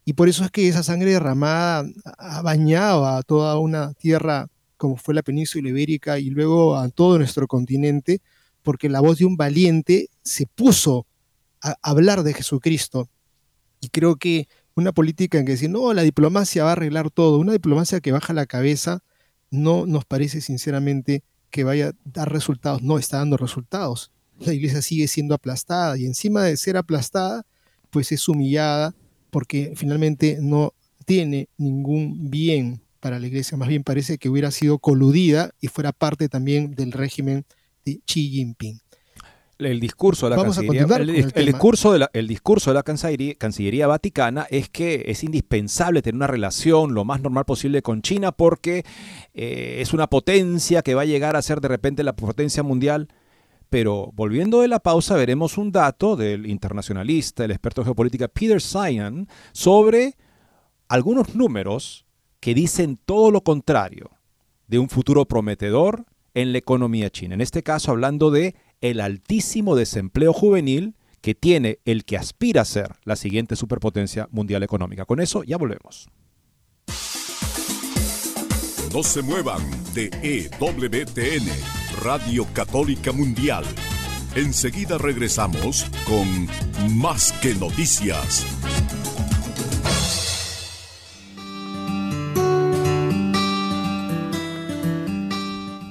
[0.05, 1.85] Y por eso es que esa sangre derramada
[2.19, 7.19] ha bañado a toda una tierra como fue la península ibérica y luego a todo
[7.19, 8.23] nuestro continente,
[8.63, 11.07] porque la voz de un valiente se puso
[11.61, 13.11] a hablar de Jesucristo.
[13.81, 17.39] Y creo que una política en que decir, no, la diplomacia va a arreglar todo,
[17.39, 19.01] una diplomacia que baja la cabeza,
[19.51, 22.83] no nos parece sinceramente que vaya a dar resultados.
[22.83, 24.13] No está dando resultados.
[24.39, 27.45] La iglesia sigue siendo aplastada y encima de ser aplastada,
[27.91, 28.95] pues es humillada
[29.31, 34.79] porque finalmente no tiene ningún bien para la iglesia, más bien parece que hubiera sido
[34.79, 37.45] coludida y fuera parte también del régimen
[37.85, 38.81] de Xi Jinping.
[39.59, 40.97] El discurso de la Cancillería,
[41.35, 46.15] el, discurso de la, el discurso de la Cancillería, Vaticana es que es indispensable tener
[46.15, 48.85] una relación lo más normal posible con China porque
[49.35, 53.09] eh, es una potencia que va a llegar a ser de repente la potencia mundial.
[53.69, 58.63] Pero volviendo de la pausa, veremos un dato del internacionalista, el experto en geopolítica Peter
[58.63, 60.17] Cyan, sobre
[60.89, 62.07] algunos números
[62.41, 64.11] que dicen todo lo contrario
[64.67, 67.35] de un futuro prometedor en la economía china.
[67.35, 72.65] En este caso hablando de el altísimo desempleo juvenil que tiene el que aspira a
[72.65, 75.05] ser la siguiente superpotencia mundial económica.
[75.05, 76.09] Con eso ya volvemos.
[78.93, 81.47] No se muevan de EWTN,
[82.03, 83.65] Radio Católica Mundial.
[84.35, 88.47] Enseguida regresamos con Más que Noticias.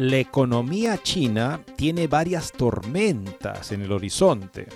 [0.00, 4.66] La economía china tiene varias tormentas en el horizonte.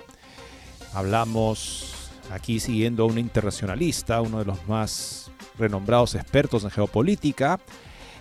[0.93, 7.59] Hablamos aquí siguiendo a un internacionalista, uno de los más renombrados expertos en geopolítica,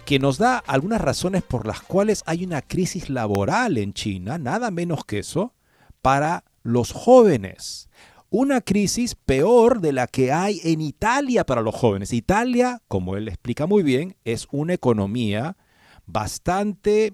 [0.05, 4.71] que nos da algunas razones por las cuales hay una crisis laboral en China, nada
[4.71, 5.53] menos que eso,
[6.01, 7.89] para los jóvenes.
[8.29, 12.13] Una crisis peor de la que hay en Italia para los jóvenes.
[12.13, 15.57] Italia, como él explica muy bien, es una economía
[16.05, 17.13] bastante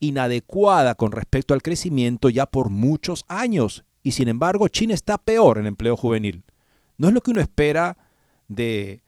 [0.00, 3.84] inadecuada con respecto al crecimiento ya por muchos años.
[4.02, 6.44] Y sin embargo, China está peor en empleo juvenil.
[6.96, 7.96] No es lo que uno espera
[8.48, 9.02] de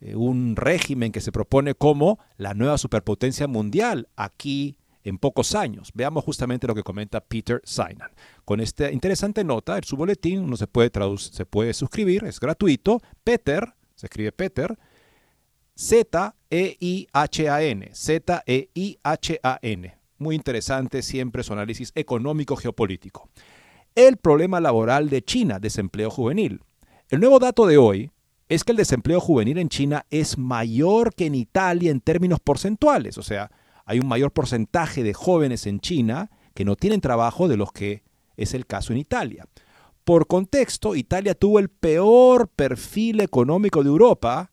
[0.00, 5.90] eh, un régimen que se propone como la nueva superpotencia mundial aquí en pocos años.
[5.94, 8.10] Veamos justamente lo que comenta Peter Sinan.
[8.44, 13.00] Con esta interesante nota, en su boletín uno se puede, se puede suscribir, es gratuito.
[13.24, 14.78] Peter, se escribe Peter,
[15.80, 17.88] Z-E-I-H-A-N.
[17.94, 19.94] Z-E-I-H-A-N.
[20.18, 23.30] Muy interesante siempre su análisis económico geopolítico.
[23.94, 26.60] El problema laboral de China, desempleo juvenil.
[27.08, 28.10] El nuevo dato de hoy
[28.50, 33.16] es que el desempleo juvenil en China es mayor que en Italia en términos porcentuales.
[33.16, 33.50] O sea,
[33.86, 38.04] hay un mayor porcentaje de jóvenes en China que no tienen trabajo de los que
[38.36, 39.46] es el caso en Italia.
[40.04, 44.50] Por contexto, Italia tuvo el peor perfil económico de Europa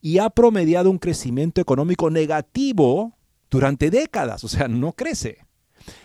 [0.00, 3.16] y ha promediado un crecimiento económico negativo
[3.50, 5.38] durante décadas, o sea, no crece.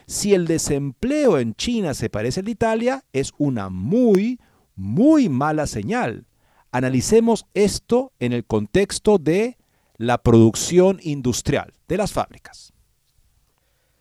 [0.06, 4.40] Si el desempleo en China se parece al de Italia, es una muy,
[4.76, 6.26] muy mala señal.
[6.72, 9.58] Analicemos esto en el contexto de
[9.98, 12.74] la producción industrial de las fábricas.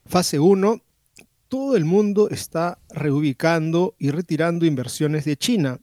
[0.05, 0.83] Fase 1.
[1.49, 5.81] Todo el mundo está reubicando y retirando inversiones de China.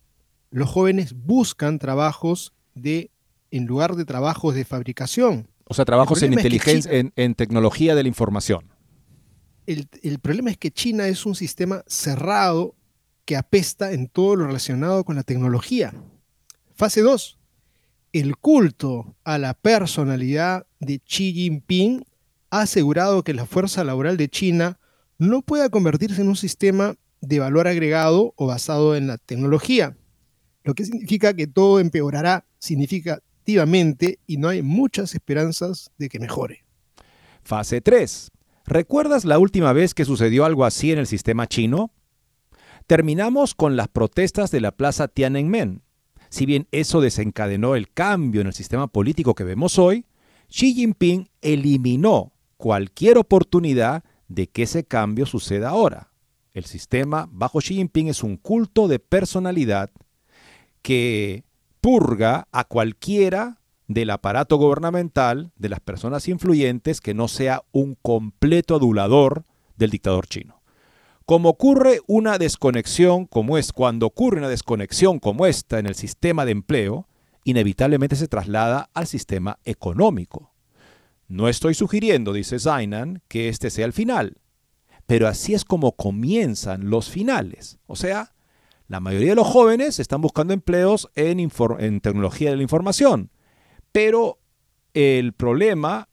[0.51, 3.11] Los jóvenes buscan trabajos de,
[3.53, 5.47] en lugar de trabajos de fabricación.
[5.65, 8.73] O sea, trabajos en inteligencia, en, tecnología de la información.
[9.67, 12.75] El, el problema es que China es un sistema cerrado
[13.25, 15.93] que apesta en todo lo relacionado con la tecnología.
[16.73, 17.37] Fase 2.
[18.11, 22.05] El culto a la personalidad de Xi Jinping
[22.49, 24.79] ha asegurado que la fuerza laboral de China
[25.19, 29.95] no pueda convertirse en un sistema de valor agregado o basado en la tecnología,
[30.63, 32.45] lo que significa que todo empeorará
[33.45, 36.63] y no hay muchas esperanzas de que mejore.
[37.43, 38.31] Fase 3.
[38.65, 41.91] ¿Recuerdas la última vez que sucedió algo así en el sistema chino?
[42.87, 45.81] Terminamos con las protestas de la plaza Tiananmen.
[46.29, 50.05] Si bien eso desencadenó el cambio en el sistema político que vemos hoy,
[50.49, 56.11] Xi Jinping eliminó cualquier oportunidad de que ese cambio suceda ahora.
[56.53, 59.91] El sistema bajo Xi Jinping es un culto de personalidad
[60.81, 61.43] que
[61.83, 63.59] purga a cualquiera
[63.89, 69.43] del aparato gubernamental, de las personas influyentes, que no sea un completo adulador
[69.75, 70.61] del dictador chino.
[71.25, 76.45] Como ocurre una desconexión, como es cuando ocurre una desconexión como esta en el sistema
[76.45, 77.09] de empleo,
[77.43, 80.53] inevitablemente se traslada al sistema económico.
[81.27, 84.37] No estoy sugiriendo, dice Zainan, que este sea el final,
[85.05, 87.77] pero así es como comienzan los finales.
[87.87, 88.32] O sea,
[88.93, 93.31] la mayoría de los jóvenes están buscando empleos en, en tecnología de la información,
[93.91, 94.37] pero
[94.93, 96.09] el problema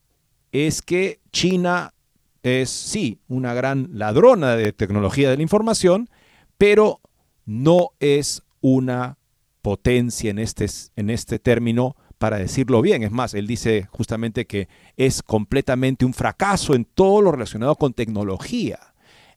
[0.51, 1.93] es que China
[2.41, 6.09] es, sí, una gran ladrona de tecnología de la información,
[6.57, 7.01] pero
[7.45, 9.19] no es una
[9.61, 10.65] potencia en este,
[10.95, 13.03] en este término para decirlo bien.
[13.03, 17.93] Es más, él dice justamente que es completamente un fracaso en todo lo relacionado con
[17.93, 18.79] tecnología.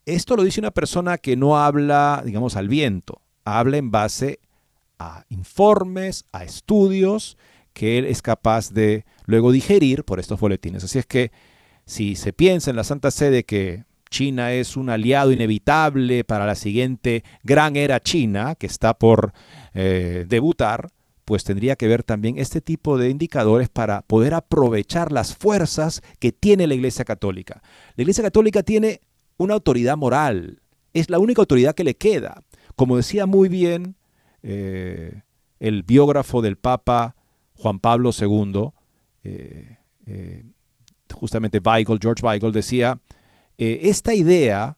[0.06, 4.40] Esto lo dice una persona que no habla, digamos, al viento, habla en base
[4.98, 7.36] a informes, a estudios
[7.72, 10.84] que él es capaz de luego digerir por estos boletines.
[10.84, 11.32] Así es que
[11.86, 16.54] si se piensa en la Santa Sede que China es un aliado inevitable para la
[16.54, 19.32] siguiente gran era china que está por
[19.74, 20.88] eh, debutar,
[21.24, 26.32] pues tendría que ver también este tipo de indicadores para poder aprovechar las fuerzas que
[26.32, 27.62] tiene la Iglesia Católica.
[27.96, 29.00] La Iglesia Católica tiene
[29.36, 30.60] una autoridad moral,
[30.92, 32.40] es la única autoridad que le queda.
[32.76, 33.96] Como decía muy bien
[34.42, 35.22] eh,
[35.60, 37.16] el biógrafo del Papa
[37.54, 38.70] Juan Pablo II,
[39.22, 40.44] eh, eh,
[41.12, 43.00] justamente George Weigel, decía,
[43.56, 44.76] esta idea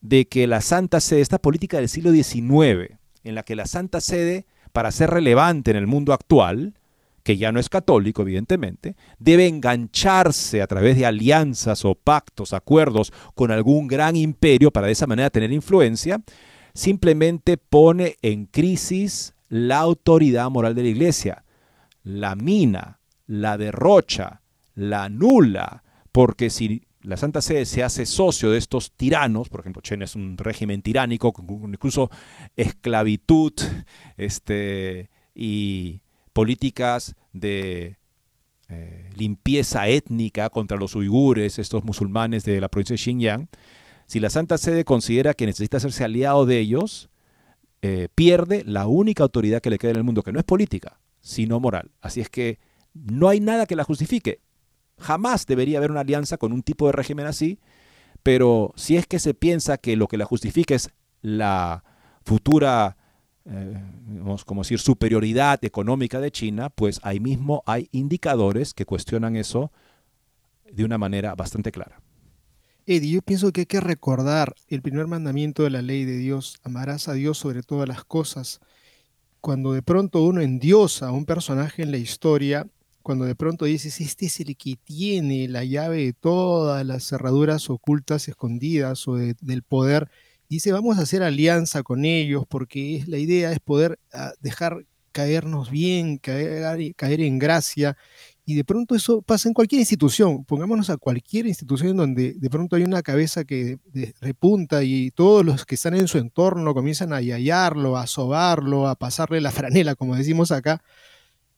[0.00, 4.00] de que la Santa Sede, esta política del siglo XIX, en la que la Santa
[4.00, 6.74] Sede para ser relevante en el mundo actual,
[7.22, 13.12] que ya no es católico, evidentemente, debe engancharse a través de alianzas o pactos, acuerdos
[13.34, 16.20] con algún gran imperio para de esa manera tener influencia,
[16.76, 21.44] simplemente pone en crisis la autoridad moral de la iglesia,
[22.02, 24.42] la mina, la derrocha,
[24.74, 29.80] la anula, porque si la Santa Sede se hace socio de estos tiranos, por ejemplo,
[29.80, 32.10] Chen es un régimen tiránico, con incluso
[32.56, 33.52] esclavitud
[34.16, 36.02] este, y
[36.32, 37.96] políticas de
[38.68, 43.48] eh, limpieza étnica contra los uigures, estos musulmanes de la provincia de Xinjiang,
[44.06, 47.10] si la Santa Sede considera que necesita hacerse aliado de ellos,
[47.82, 50.98] eh, pierde la única autoridad que le queda en el mundo, que no es política,
[51.20, 51.90] sino moral.
[52.00, 52.58] Así es que
[52.94, 54.40] no hay nada que la justifique.
[54.98, 57.58] Jamás debería haber una alianza con un tipo de régimen así,
[58.22, 60.90] pero si es que se piensa que lo que la justifica es
[61.20, 61.84] la
[62.24, 62.96] futura,
[63.44, 63.80] eh,
[64.46, 69.70] como decir, superioridad económica de China, pues ahí mismo hay indicadores que cuestionan eso
[70.72, 72.00] de una manera bastante clara.
[72.88, 76.56] Eddie, yo pienso que hay que recordar el primer mandamiento de la ley de Dios,
[76.62, 78.60] amarás a Dios sobre todas las cosas.
[79.40, 82.68] Cuando de pronto uno endiosa a un personaje en la historia,
[83.02, 87.70] cuando de pronto dices, este es el que tiene la llave de todas las cerraduras
[87.70, 90.08] ocultas, escondidas o del poder,
[90.48, 94.86] dice, vamos a hacer alianza con ellos porque es, la idea es poder ah, dejar
[95.10, 97.96] caernos bien, caer, caer en gracia.
[98.48, 100.44] Y de pronto eso pasa en cualquier institución.
[100.44, 103.78] Pongámonos a cualquier institución donde de pronto hay una cabeza que
[104.20, 108.94] repunta y todos los que están en su entorno comienzan a yayarlo, a sobarlo, a
[108.94, 110.80] pasarle la franela, como decimos acá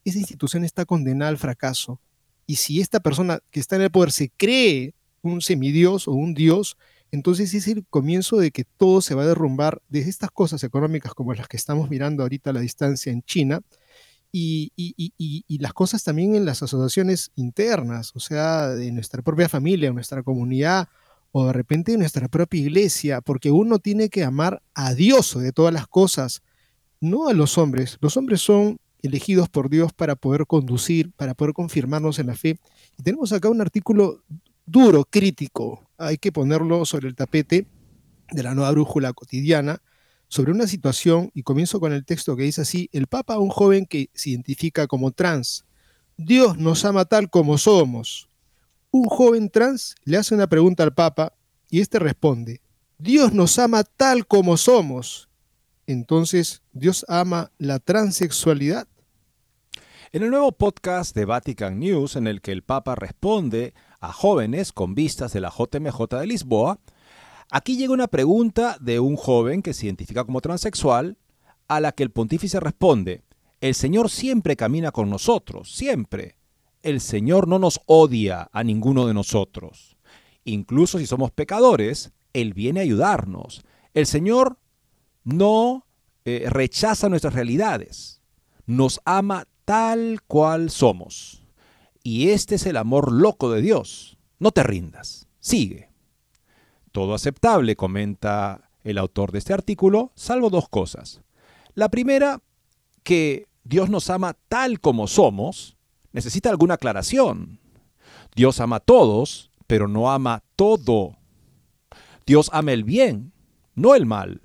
[0.05, 1.99] esa institución está condenada al fracaso.
[2.45, 6.33] Y si esta persona que está en el poder se cree un semidios o un
[6.33, 6.77] dios,
[7.11, 11.13] entonces es el comienzo de que todo se va a derrumbar desde estas cosas económicas
[11.13, 13.61] como las que estamos mirando ahorita a la distancia en China,
[14.31, 20.23] y, las cosas también en las asociaciones internas, o sea, de nuestra propia familia, nuestra
[20.23, 20.87] comunidad,
[21.31, 25.51] o de repente de nuestra propia iglesia, porque uno tiene que amar a Dios de
[25.51, 26.41] todas las cosas,
[27.01, 27.97] no a los hombres.
[28.01, 32.59] Los hombres son elegidos por Dios para poder conducir, para poder confirmarnos en la fe.
[32.97, 34.23] Y tenemos acá un artículo
[34.65, 37.67] duro, crítico, hay que ponerlo sobre el tapete
[38.31, 39.81] de la nueva brújula cotidiana,
[40.29, 43.85] sobre una situación, y comienzo con el texto que dice así, el Papa, un joven
[43.85, 45.65] que se identifica como trans,
[46.15, 48.29] Dios nos ama tal como somos.
[48.91, 51.33] Un joven trans le hace una pregunta al Papa
[51.69, 52.61] y éste responde,
[52.97, 55.29] Dios nos ama tal como somos.
[55.87, 58.87] Entonces, ¿Dios ama la transexualidad?
[60.11, 64.73] En el nuevo podcast de Vatican News, en el que el Papa responde a jóvenes
[64.73, 66.79] con vistas de la JMJ de Lisboa,
[67.49, 71.17] aquí llega una pregunta de un joven que se identifica como transexual,
[71.67, 73.23] a la que el pontífice responde,
[73.61, 76.37] el Señor siempre camina con nosotros, siempre.
[76.81, 79.97] El Señor no nos odia a ninguno de nosotros.
[80.45, 83.63] Incluso si somos pecadores, Él viene a ayudarnos.
[83.93, 84.57] El Señor
[85.25, 85.85] no
[86.23, 88.21] eh, rechaza nuestras realidades,
[88.65, 91.43] nos ama tal cual somos.
[92.01, 94.17] Y este es el amor loco de Dios.
[94.39, 95.88] No te rindas, sigue.
[96.91, 101.21] Todo aceptable, comenta el autor de este artículo, salvo dos cosas.
[101.75, 102.41] La primera,
[103.03, 105.77] que Dios nos ama tal como somos,
[106.11, 107.59] necesita alguna aclaración.
[108.35, 111.17] Dios ama a todos, pero no ama todo.
[112.25, 113.33] Dios ama el bien,
[113.75, 114.41] no el mal.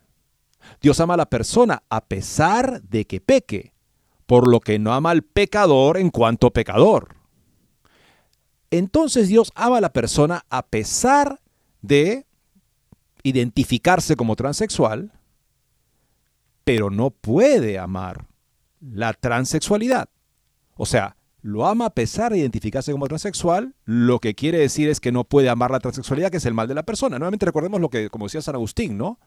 [0.80, 3.72] Dios ama a la persona a pesar de que peque,
[4.26, 7.16] por lo que no ama al pecador en cuanto pecador.
[8.70, 11.40] Entonces Dios ama a la persona a pesar
[11.82, 12.26] de
[13.24, 15.10] identificarse como transexual,
[16.62, 18.26] pero no puede amar
[18.80, 20.08] la transexualidad.
[20.76, 25.00] O sea, lo ama a pesar de identificarse como transexual, lo que quiere decir es
[25.00, 27.18] que no puede amar la transexualidad, que es el mal de la persona.
[27.18, 29.18] Nuevamente recordemos lo que, como decía San Agustín, ¿no?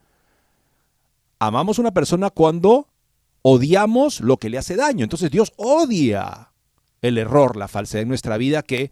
[1.39, 2.87] Amamos a una persona cuando
[3.41, 5.03] odiamos lo que le hace daño.
[5.03, 6.51] Entonces Dios odia
[7.01, 8.91] el error, la falsedad en nuestra vida que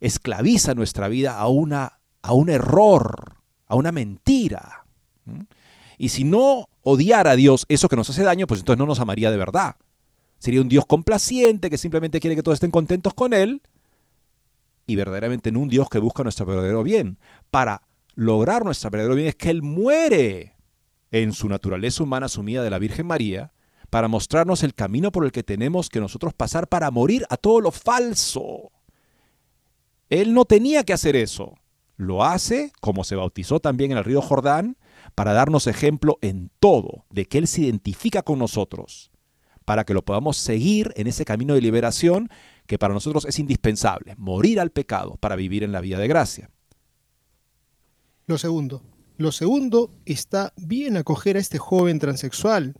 [0.00, 3.41] esclaviza nuestra vida a, una, a un error,
[3.72, 4.84] a una mentira.
[5.96, 9.00] Y si no odiara a Dios eso que nos hace daño, pues entonces no nos
[9.00, 9.76] amaría de verdad.
[10.38, 13.62] Sería un Dios complaciente que simplemente quiere que todos estén contentos con Él
[14.86, 17.16] y verdaderamente no un Dios que busca nuestro verdadero bien.
[17.50, 17.80] Para
[18.14, 20.54] lograr nuestro verdadero bien es que Él muere
[21.10, 23.52] en su naturaleza humana asumida de la Virgen María
[23.88, 27.62] para mostrarnos el camino por el que tenemos que nosotros pasar para morir a todo
[27.62, 28.70] lo falso.
[30.10, 31.54] Él no tenía que hacer eso.
[32.02, 34.76] Lo hace, como se bautizó también en el río Jordán,
[35.14, 39.12] para darnos ejemplo en todo de que Él se identifica con nosotros
[39.64, 42.28] para que lo podamos seguir en ese camino de liberación
[42.66, 46.50] que para nosotros es indispensable, morir al pecado para vivir en la vida de gracia.
[48.26, 48.82] Lo segundo,
[49.16, 52.74] lo segundo está bien acoger a este joven transexual,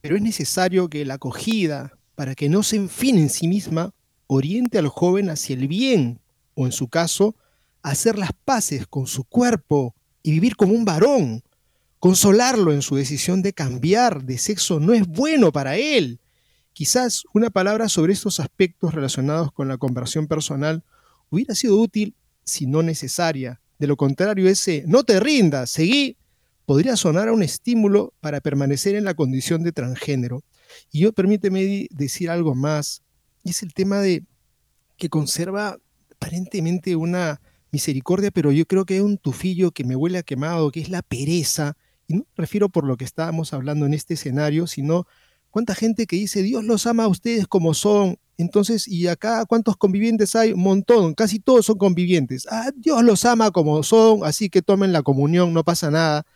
[0.00, 3.92] pero es necesario que la acogida, para que no se enfine en sí misma,
[4.26, 6.20] oriente al joven hacia el bien,
[6.54, 7.36] o en su caso,
[7.82, 11.42] hacer las paces con su cuerpo y vivir como un varón,
[12.00, 16.18] Consolarlo en su decisión de cambiar de sexo no es bueno para él.
[16.72, 20.82] Quizás una palabra sobre estos aspectos relacionados con la conversión personal
[21.28, 23.60] hubiera sido útil si no necesaria.
[23.78, 26.16] De lo contrario, ese no te rindas, seguí,
[26.64, 30.42] podría sonar a un estímulo para permanecer en la condición de transgénero.
[30.90, 33.02] Y yo permíteme decir algo más,
[33.44, 34.24] y es el tema de
[34.96, 35.76] que conserva
[36.14, 37.42] aparentemente una
[37.72, 40.88] misericordia, pero yo creo que hay un tufillo que me huele a quemado, que es
[40.88, 41.76] la pereza
[42.10, 45.06] y no me refiero por lo que estábamos hablando en este escenario, sino
[45.50, 48.18] cuánta gente que dice, Dios los ama a ustedes como son.
[48.36, 50.52] Entonces, ¿y acá cuántos convivientes hay?
[50.52, 52.48] Un montón, casi todos son convivientes.
[52.50, 56.26] Ah, Dios los ama como son, así que tomen la comunión, no pasa nada.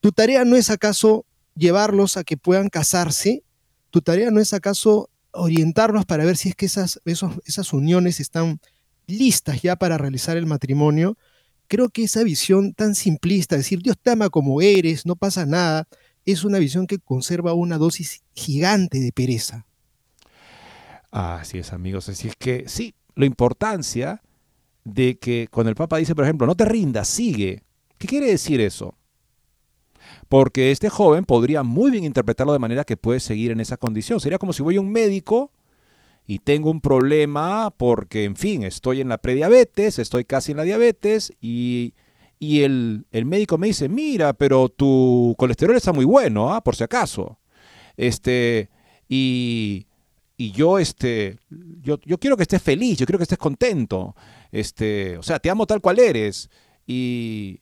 [0.00, 1.24] ¿Tu tarea no es acaso
[1.54, 3.44] llevarlos a que puedan casarse?
[3.88, 8.60] ¿Tu tarea no es acaso orientarlos para ver si es que esas, esas uniones están
[9.06, 11.16] listas ya para realizar el matrimonio?
[11.68, 15.88] creo que esa visión tan simplista, decir Dios te ama como eres, no pasa nada,
[16.24, 19.66] es una visión que conserva una dosis gigante de pereza.
[21.10, 22.08] Así es, amigos.
[22.08, 24.22] Así es que sí, la importancia
[24.84, 27.62] de que cuando el Papa dice, por ejemplo, no te rindas, sigue.
[27.98, 28.94] ¿Qué quiere decir eso?
[30.28, 34.20] Porque este joven podría muy bien interpretarlo de manera que puede seguir en esa condición.
[34.20, 35.52] Sería como si voy a un médico
[36.26, 40.64] y tengo un problema porque, en fin, estoy en la prediabetes, estoy casi en la
[40.64, 41.94] diabetes y,
[42.38, 46.62] y el, el, médico me dice, mira, pero tu colesterol está muy bueno, ¿ah?
[46.62, 47.38] por si acaso.
[47.96, 48.70] Este,
[49.08, 49.86] y,
[50.36, 51.38] y yo, este,
[51.82, 54.16] yo, yo, quiero que estés feliz, yo quiero que estés contento.
[54.50, 56.48] Este, o sea, te amo tal cual eres.
[56.86, 57.60] Y,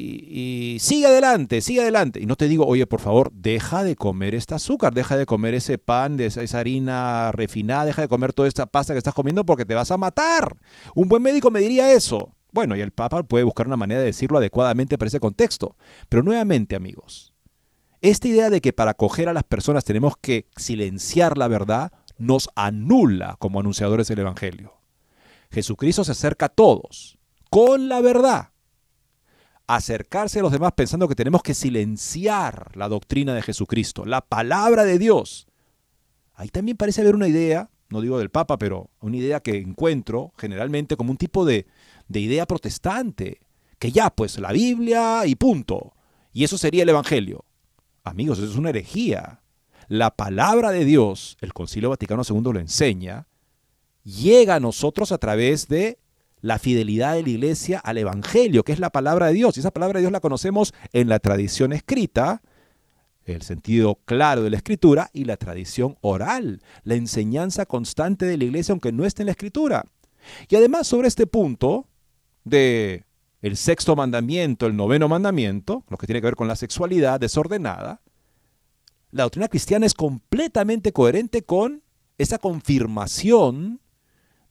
[0.00, 2.20] y, sigue adelante, sigue adelante.
[2.20, 5.54] Y no te digo, oye, por favor, deja de comer este azúcar, deja de comer
[5.54, 9.14] ese pan, de esa, esa, harina refinada, deja de comer toda esta pasta que estás
[9.14, 10.56] comiendo porque te vas a matar.
[10.94, 12.32] Un buen médico me diría eso.
[12.52, 15.76] Bueno, y el Papa puede buscar una manera de decirlo adecuadamente para ese contexto.
[16.08, 17.34] Pero nuevamente, amigos,
[18.00, 22.48] esta idea de que para acoger a las personas tenemos que silenciar la verdad nos
[22.54, 24.74] anula como anunciadores del Evangelio.
[25.50, 27.18] Jesucristo se acerca a todos
[27.50, 28.50] con la verdad
[29.68, 34.84] acercarse a los demás pensando que tenemos que silenciar la doctrina de Jesucristo, la palabra
[34.84, 35.46] de Dios.
[36.34, 40.32] Ahí también parece haber una idea, no digo del Papa, pero una idea que encuentro
[40.38, 41.66] generalmente como un tipo de,
[42.08, 43.40] de idea protestante,
[43.78, 45.92] que ya, pues la Biblia y punto.
[46.32, 47.44] Y eso sería el Evangelio.
[48.04, 49.42] Amigos, eso es una herejía.
[49.86, 53.26] La palabra de Dios, el Concilio Vaticano II lo enseña,
[54.02, 55.98] llega a nosotros a través de
[56.40, 59.56] la fidelidad de la iglesia al Evangelio, que es la palabra de Dios.
[59.56, 62.42] Y esa palabra de Dios la conocemos en la tradición escrita,
[63.24, 68.44] el sentido claro de la escritura, y la tradición oral, la enseñanza constante de la
[68.44, 69.84] iglesia, aunque no esté en la escritura.
[70.48, 71.86] Y además sobre este punto
[72.44, 73.04] de
[73.40, 78.00] el sexto mandamiento, el noveno mandamiento, lo que tiene que ver con la sexualidad desordenada,
[79.10, 81.82] la doctrina cristiana es completamente coherente con
[82.18, 83.80] esa confirmación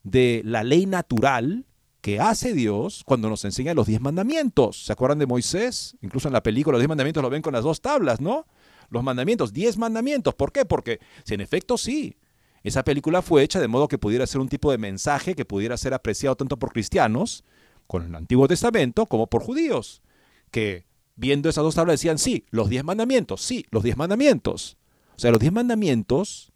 [0.04, 1.67] de la ley natural
[2.08, 4.86] que hace Dios cuando nos enseña los diez mandamientos.
[4.86, 5.98] ¿Se acuerdan de Moisés?
[6.02, 8.46] Incluso en la película los diez mandamientos lo ven con las dos tablas, ¿no?
[8.90, 10.34] Los mandamientos, diez mandamientos.
[10.34, 10.64] ¿Por qué?
[10.64, 12.16] Porque si en efecto sí,
[12.64, 15.76] esa película fue hecha de modo que pudiera ser un tipo de mensaje que pudiera
[15.76, 17.44] ser apreciado tanto por cristianos
[17.88, 20.02] con el Antiguo Testamento como por judíos,
[20.50, 20.86] que
[21.18, 24.78] viendo esas dos tablas decían, sí, los diez mandamientos, sí, los diez mandamientos.
[25.18, 26.54] O sea, los diez mandamientos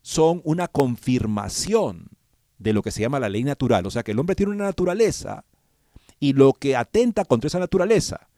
[0.00, 2.17] son una confirmación
[2.58, 3.86] de lo que se llama la ley natural.
[3.86, 5.44] O sea que el hombre tiene una naturaleza
[6.20, 8.28] y lo que atenta contra esa naturaleza,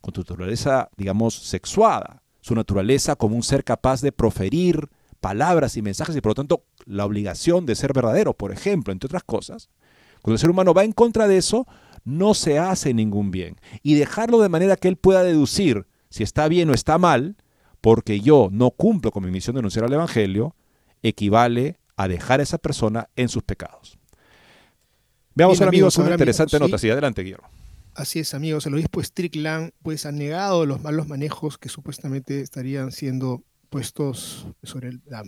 [0.00, 4.88] contra su naturaleza, digamos, sexuada, su naturaleza como un ser capaz de proferir
[5.20, 9.06] palabras y mensajes y por lo tanto la obligación de ser verdadero, por ejemplo, entre
[9.06, 9.70] otras cosas,
[10.20, 11.66] cuando el ser humano va en contra de eso,
[12.04, 13.56] no se hace ningún bien.
[13.82, 17.36] Y dejarlo de manera que él pueda deducir si está bien o está mal,
[17.80, 20.54] porque yo no cumplo con mi misión de anunciar el Evangelio,
[21.02, 23.98] equivale a dejar a esa persona en sus pecados.
[25.34, 26.78] Veamos ahora, amigos, una interesante nota.
[26.78, 27.48] Sí, adelante, Guillermo.
[27.94, 28.66] Así es, amigos.
[28.66, 34.98] El obispo Strickland pues, ha negado los malos manejos que supuestamente estarían siendo puestos sobre,
[35.06, 35.22] la,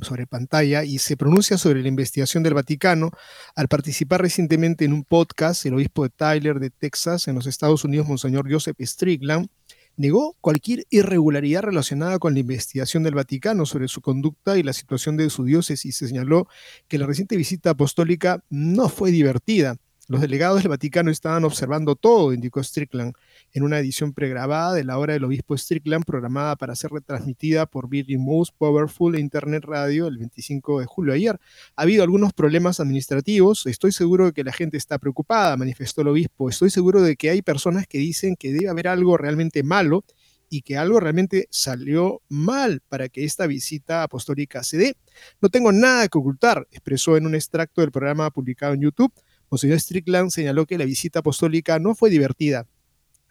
[0.00, 3.10] sobre pantalla y se pronuncia sobre la investigación del Vaticano
[3.54, 7.84] al participar recientemente en un podcast, el obispo de Tyler de Texas, en los Estados
[7.84, 9.48] Unidos, Monseñor Joseph Strickland,
[9.96, 15.16] negó cualquier irregularidad relacionada con la investigación del Vaticano sobre su conducta y la situación
[15.16, 16.48] de su diócesis y señaló
[16.88, 19.76] que la reciente visita apostólica no fue divertida.
[20.12, 23.14] Los delegados del Vaticano estaban observando todo, indicó Strickland,
[23.54, 27.88] en una edición pregrabada de la obra del obispo Strickland programada para ser retransmitida por
[27.88, 31.40] Virgin Most Powerful e Internet Radio el 25 de julio ayer.
[31.76, 36.08] Ha habido algunos problemas administrativos, estoy seguro de que la gente está preocupada, manifestó el
[36.08, 40.04] obispo, estoy seguro de que hay personas que dicen que debe haber algo realmente malo
[40.50, 44.96] y que algo realmente salió mal para que esta visita apostólica se dé.
[45.40, 49.10] No tengo nada que ocultar, expresó en un extracto del programa publicado en YouTube.
[49.52, 52.66] Monseñor Strickland señaló que la visita apostólica no fue divertida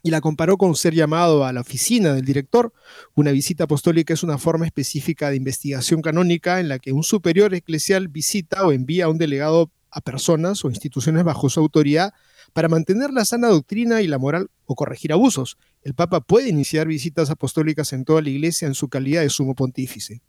[0.04, 2.74] y la comparó con ser llamado a la oficina del director.
[3.16, 7.56] Una visita apostólica es una forma específica de investigación canónica en la que un superior
[7.56, 12.14] eclesial visita o envía a un delegado a personas o instituciones bajo su autoridad
[12.54, 15.58] para mantener la sana doctrina y la moral o corregir abusos.
[15.82, 19.56] El Papa puede iniciar visitas apostólicas en toda la Iglesia en su calidad de sumo
[19.56, 20.22] pontífice.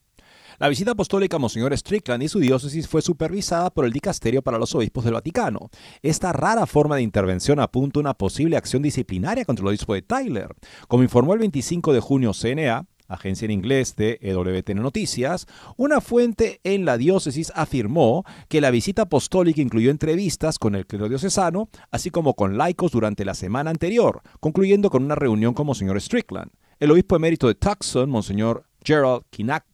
[0.58, 4.58] La visita apostólica a Monseñor Strickland y su diócesis fue supervisada por el Dicasterio para
[4.58, 5.70] los Obispos del Vaticano.
[6.02, 10.02] Esta rara forma de intervención apunta a una posible acción disciplinaria contra el obispo de
[10.02, 10.48] Tyler.
[10.88, 15.46] Como informó el 25 de junio CNA, agencia en inglés de EWTN Noticias,
[15.76, 21.08] una fuente en la diócesis afirmó que la visita apostólica incluyó entrevistas con el clero
[21.08, 26.00] diocesano, así como con laicos durante la semana anterior, concluyendo con una reunión con Monseñor
[26.00, 26.50] Strickland.
[26.80, 29.24] El obispo emérito de Tucson, Monseñor Gerald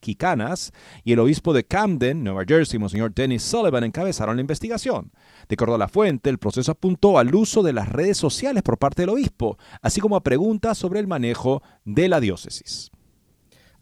[0.01, 0.73] Kikanas
[1.05, 5.13] y el obispo de Camden, Nueva Jersey, Monseñor Dennis Sullivan, encabezaron la investigación.
[5.49, 8.79] De acuerdo a la fuente, el proceso apuntó al uso de las redes sociales por
[8.79, 12.91] parte del obispo, así como a preguntas sobre el manejo de la diócesis.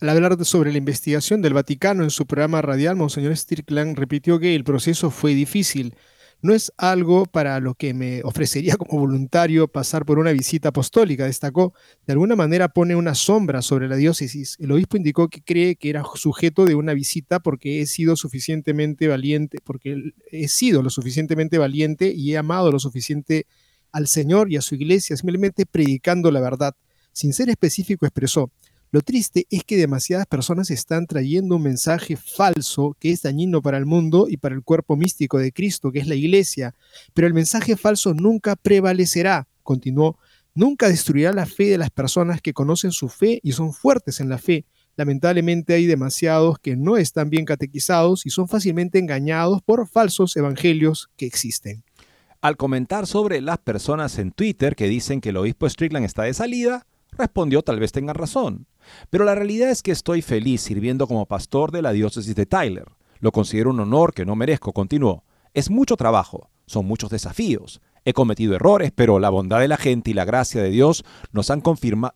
[0.01, 4.55] Al hablar sobre la investigación del Vaticano en su programa radial, Monseñor Strickland repitió que
[4.55, 5.95] el proceso fue difícil.
[6.43, 11.25] No es algo para lo que me ofrecería como voluntario pasar por una visita apostólica,
[11.25, 11.73] destacó.
[12.07, 14.57] De alguna manera pone una sombra sobre la diócesis.
[14.61, 19.09] El obispo indicó que cree que era sujeto de una visita porque he sido suficientemente
[19.09, 23.47] valiente, porque he sido lo suficientemente valiente y he amado lo suficiente
[23.91, 26.75] al Señor y a su iglesia, simplemente predicando la verdad.
[27.13, 28.53] Sin ser específico, expresó,
[28.93, 33.79] lo triste es que demasiadas personas están trayendo un mensaje falso que es dañino para
[33.79, 36.75] el mundo y para el cuerpo místico de Cristo, que es la iglesia.
[37.13, 40.19] Pero el mensaje falso nunca prevalecerá, continuó,
[40.55, 44.29] nunca destruirá la fe de las personas que conocen su fe y son fuertes en
[44.29, 44.65] la fe.
[44.97, 51.11] Lamentablemente hay demasiados que no están bien catequizados y son fácilmente engañados por falsos evangelios
[51.17, 51.85] que existen.
[52.41, 56.33] Al comentar sobre las personas en Twitter que dicen que el obispo Strickland está de
[56.33, 58.67] salida, respondió tal vez tengan razón.
[59.11, 62.87] Pero la realidad es que estoy feliz sirviendo como pastor de la diócesis de Tyler.
[63.19, 65.25] Lo considero un honor que no merezco, continuó.
[65.55, 67.81] Es mucho trabajo, son muchos desafíos.
[68.05, 71.51] He cometido errores, pero la bondad de la gente y la gracia de Dios nos
[71.51, 71.63] han,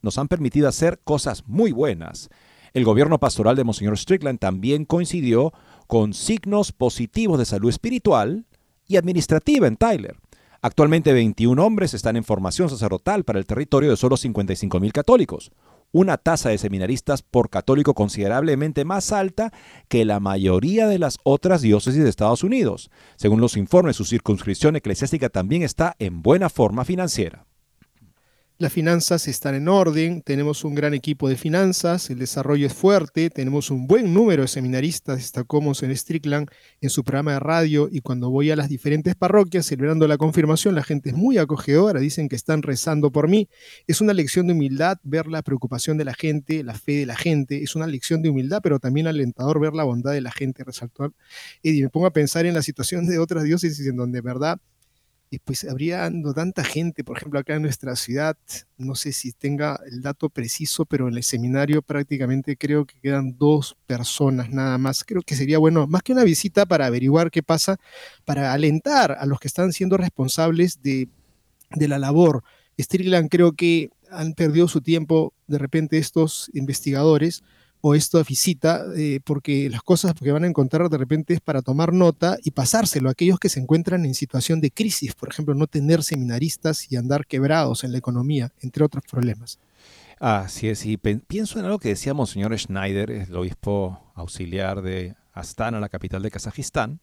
[0.02, 2.28] nos han permitido hacer cosas muy buenas.
[2.72, 5.52] El gobierno pastoral de Monseñor Strickland también coincidió
[5.88, 8.46] con signos positivos de salud espiritual
[8.86, 10.16] y administrativa en Tyler.
[10.62, 15.52] Actualmente 21 hombres están en formación sacerdotal para el territorio de solo 55.000 católicos,
[15.90, 19.54] una tasa de seminaristas por católico considerablemente más alta
[19.88, 22.90] que la mayoría de las otras diócesis de Estados Unidos.
[23.16, 27.46] Según los informes, su circunscripción eclesiástica también está en buena forma financiera.
[28.60, 33.30] Las finanzas están en orden, tenemos un gran equipo de finanzas, el desarrollo es fuerte,
[33.30, 36.46] tenemos un buen número de seminaristas, destacamos en Strickland
[36.82, 40.74] en su programa de radio y cuando voy a las diferentes parroquias celebrando la confirmación,
[40.74, 43.48] la gente es muy acogedora, dicen que están rezando por mí.
[43.86, 47.16] Es una lección de humildad ver la preocupación de la gente, la fe de la
[47.16, 50.64] gente, es una lección de humildad, pero también alentador ver la bondad de la gente,
[50.64, 51.14] resaltó.
[51.62, 54.60] Y me pongo a pensar en la situación de otras diócesis en donde, verdad,
[55.32, 58.36] y pues habría tanta gente, por ejemplo, acá en nuestra ciudad,
[58.76, 63.36] no sé si tenga el dato preciso, pero en el seminario prácticamente creo que quedan
[63.38, 65.04] dos personas nada más.
[65.04, 67.76] Creo que sería bueno, más que una visita para averiguar qué pasa,
[68.24, 71.08] para alentar a los que están siendo responsables de,
[71.70, 72.42] de la labor.
[72.76, 77.44] Strickland creo que han perdido su tiempo de repente estos investigadores
[77.80, 81.62] o esta visita, eh, porque las cosas que van a encontrar de repente es para
[81.62, 85.54] tomar nota y pasárselo a aquellos que se encuentran en situación de crisis, por ejemplo,
[85.54, 89.58] no tener seminaristas y andar quebrados en la economía, entre otros problemas.
[90.18, 95.80] Así es, y pienso en algo que decía Monseñor Schneider, el obispo auxiliar de Astana,
[95.80, 97.00] la capital de Kazajistán,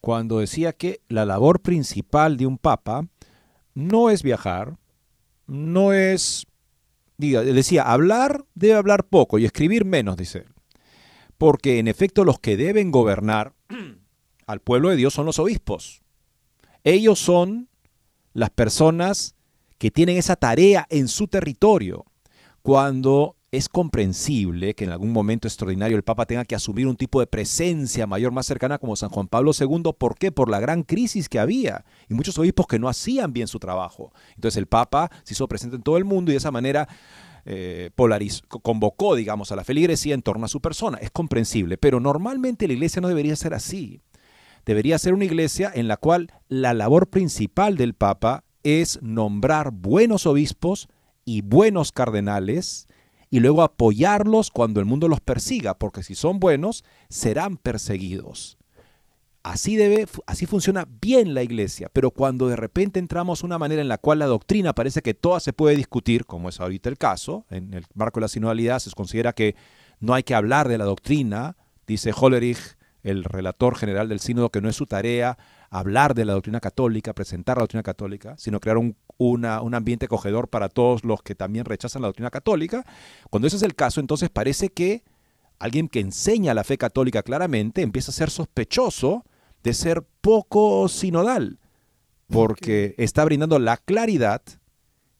[0.00, 3.06] cuando decía que la labor principal de un papa
[3.74, 4.78] no es viajar,
[5.46, 6.46] no es
[7.18, 10.44] diga, decía, hablar debe hablar poco y escribir menos, dice
[11.36, 13.54] Porque en efecto los que deben gobernar
[14.46, 16.00] al pueblo de Dios son los obispos.
[16.84, 17.68] Ellos son
[18.32, 19.34] las personas
[19.78, 22.06] que tienen esa tarea en su territorio.
[22.62, 27.20] Cuando es comprensible que en algún momento extraordinario el Papa tenga que asumir un tipo
[27.20, 29.92] de presencia mayor, más cercana como San Juan Pablo II.
[29.96, 30.30] ¿Por qué?
[30.32, 34.12] Por la gran crisis que había y muchos obispos que no hacían bien su trabajo.
[34.34, 36.88] Entonces el Papa se hizo presente en todo el mundo y de esa manera
[37.46, 37.90] eh,
[38.62, 40.98] convocó, digamos, a la feligresía en torno a su persona.
[40.98, 44.02] Es comprensible, pero normalmente la iglesia no debería ser así.
[44.66, 50.26] Debería ser una iglesia en la cual la labor principal del Papa es nombrar buenos
[50.26, 50.88] obispos
[51.24, 52.87] y buenos cardenales
[53.30, 58.58] y luego apoyarlos cuando el mundo los persiga, porque si son buenos, serán perseguidos.
[59.42, 63.80] Así debe, así funciona bien la iglesia, pero cuando de repente entramos a una manera
[63.80, 66.98] en la cual la doctrina parece que toda se puede discutir, como es ahorita el
[66.98, 69.54] caso, en el marco de la sinodalidad se considera que
[70.00, 71.56] no hay que hablar de la doctrina,
[71.86, 75.38] dice Hollerich, el relator general del sínodo, que no es su tarea
[75.70, 80.48] hablar de la doctrina católica, presentar la doctrina católica, sino crear un, un ambiente acogedor
[80.48, 82.84] para todos los que también rechazan la doctrina católica.
[83.30, 85.04] Cuando ese es el caso, entonces parece que
[85.58, 89.24] alguien que enseña la fe católica claramente empieza a ser sospechoso
[89.62, 91.58] de ser poco sinodal,
[92.28, 94.42] porque está brindando la claridad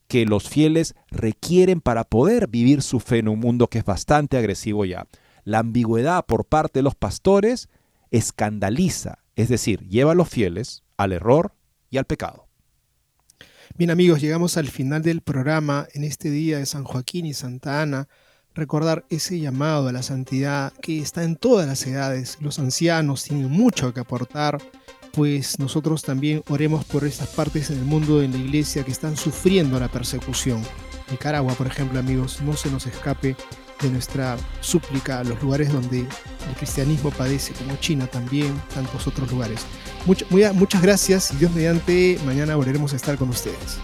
[0.07, 4.39] que los fieles requieren para poder vivir su fe en un mundo que es bastante
[4.39, 5.07] agresivo ya.
[5.45, 7.69] La ambigüedad por parte de los pastores
[8.11, 11.55] escandaliza, es decir, lleva a los fieles al error
[11.91, 12.49] y al pecado.
[13.77, 17.81] Bien amigos, llegamos al final del programa en este día de San Joaquín y Santa
[17.81, 18.09] Ana.
[18.53, 22.39] Recordar ese llamado a la santidad que está en todas las edades.
[22.41, 24.59] Los ancianos tienen mucho que aportar,
[25.13, 29.17] pues nosotros también oremos por estas partes en el mundo de la iglesia que están
[29.17, 30.65] sufriendo la persecución.
[31.13, 33.37] Nicaragua, por ejemplo, amigos, no se nos escape
[33.81, 39.31] de nuestra súplica a los lugares donde el cristianismo padece, como China también, tantos otros
[39.31, 39.65] lugares.
[40.55, 43.79] muchas gracias y Dios mediante, mañana volveremos a estar con ustedes.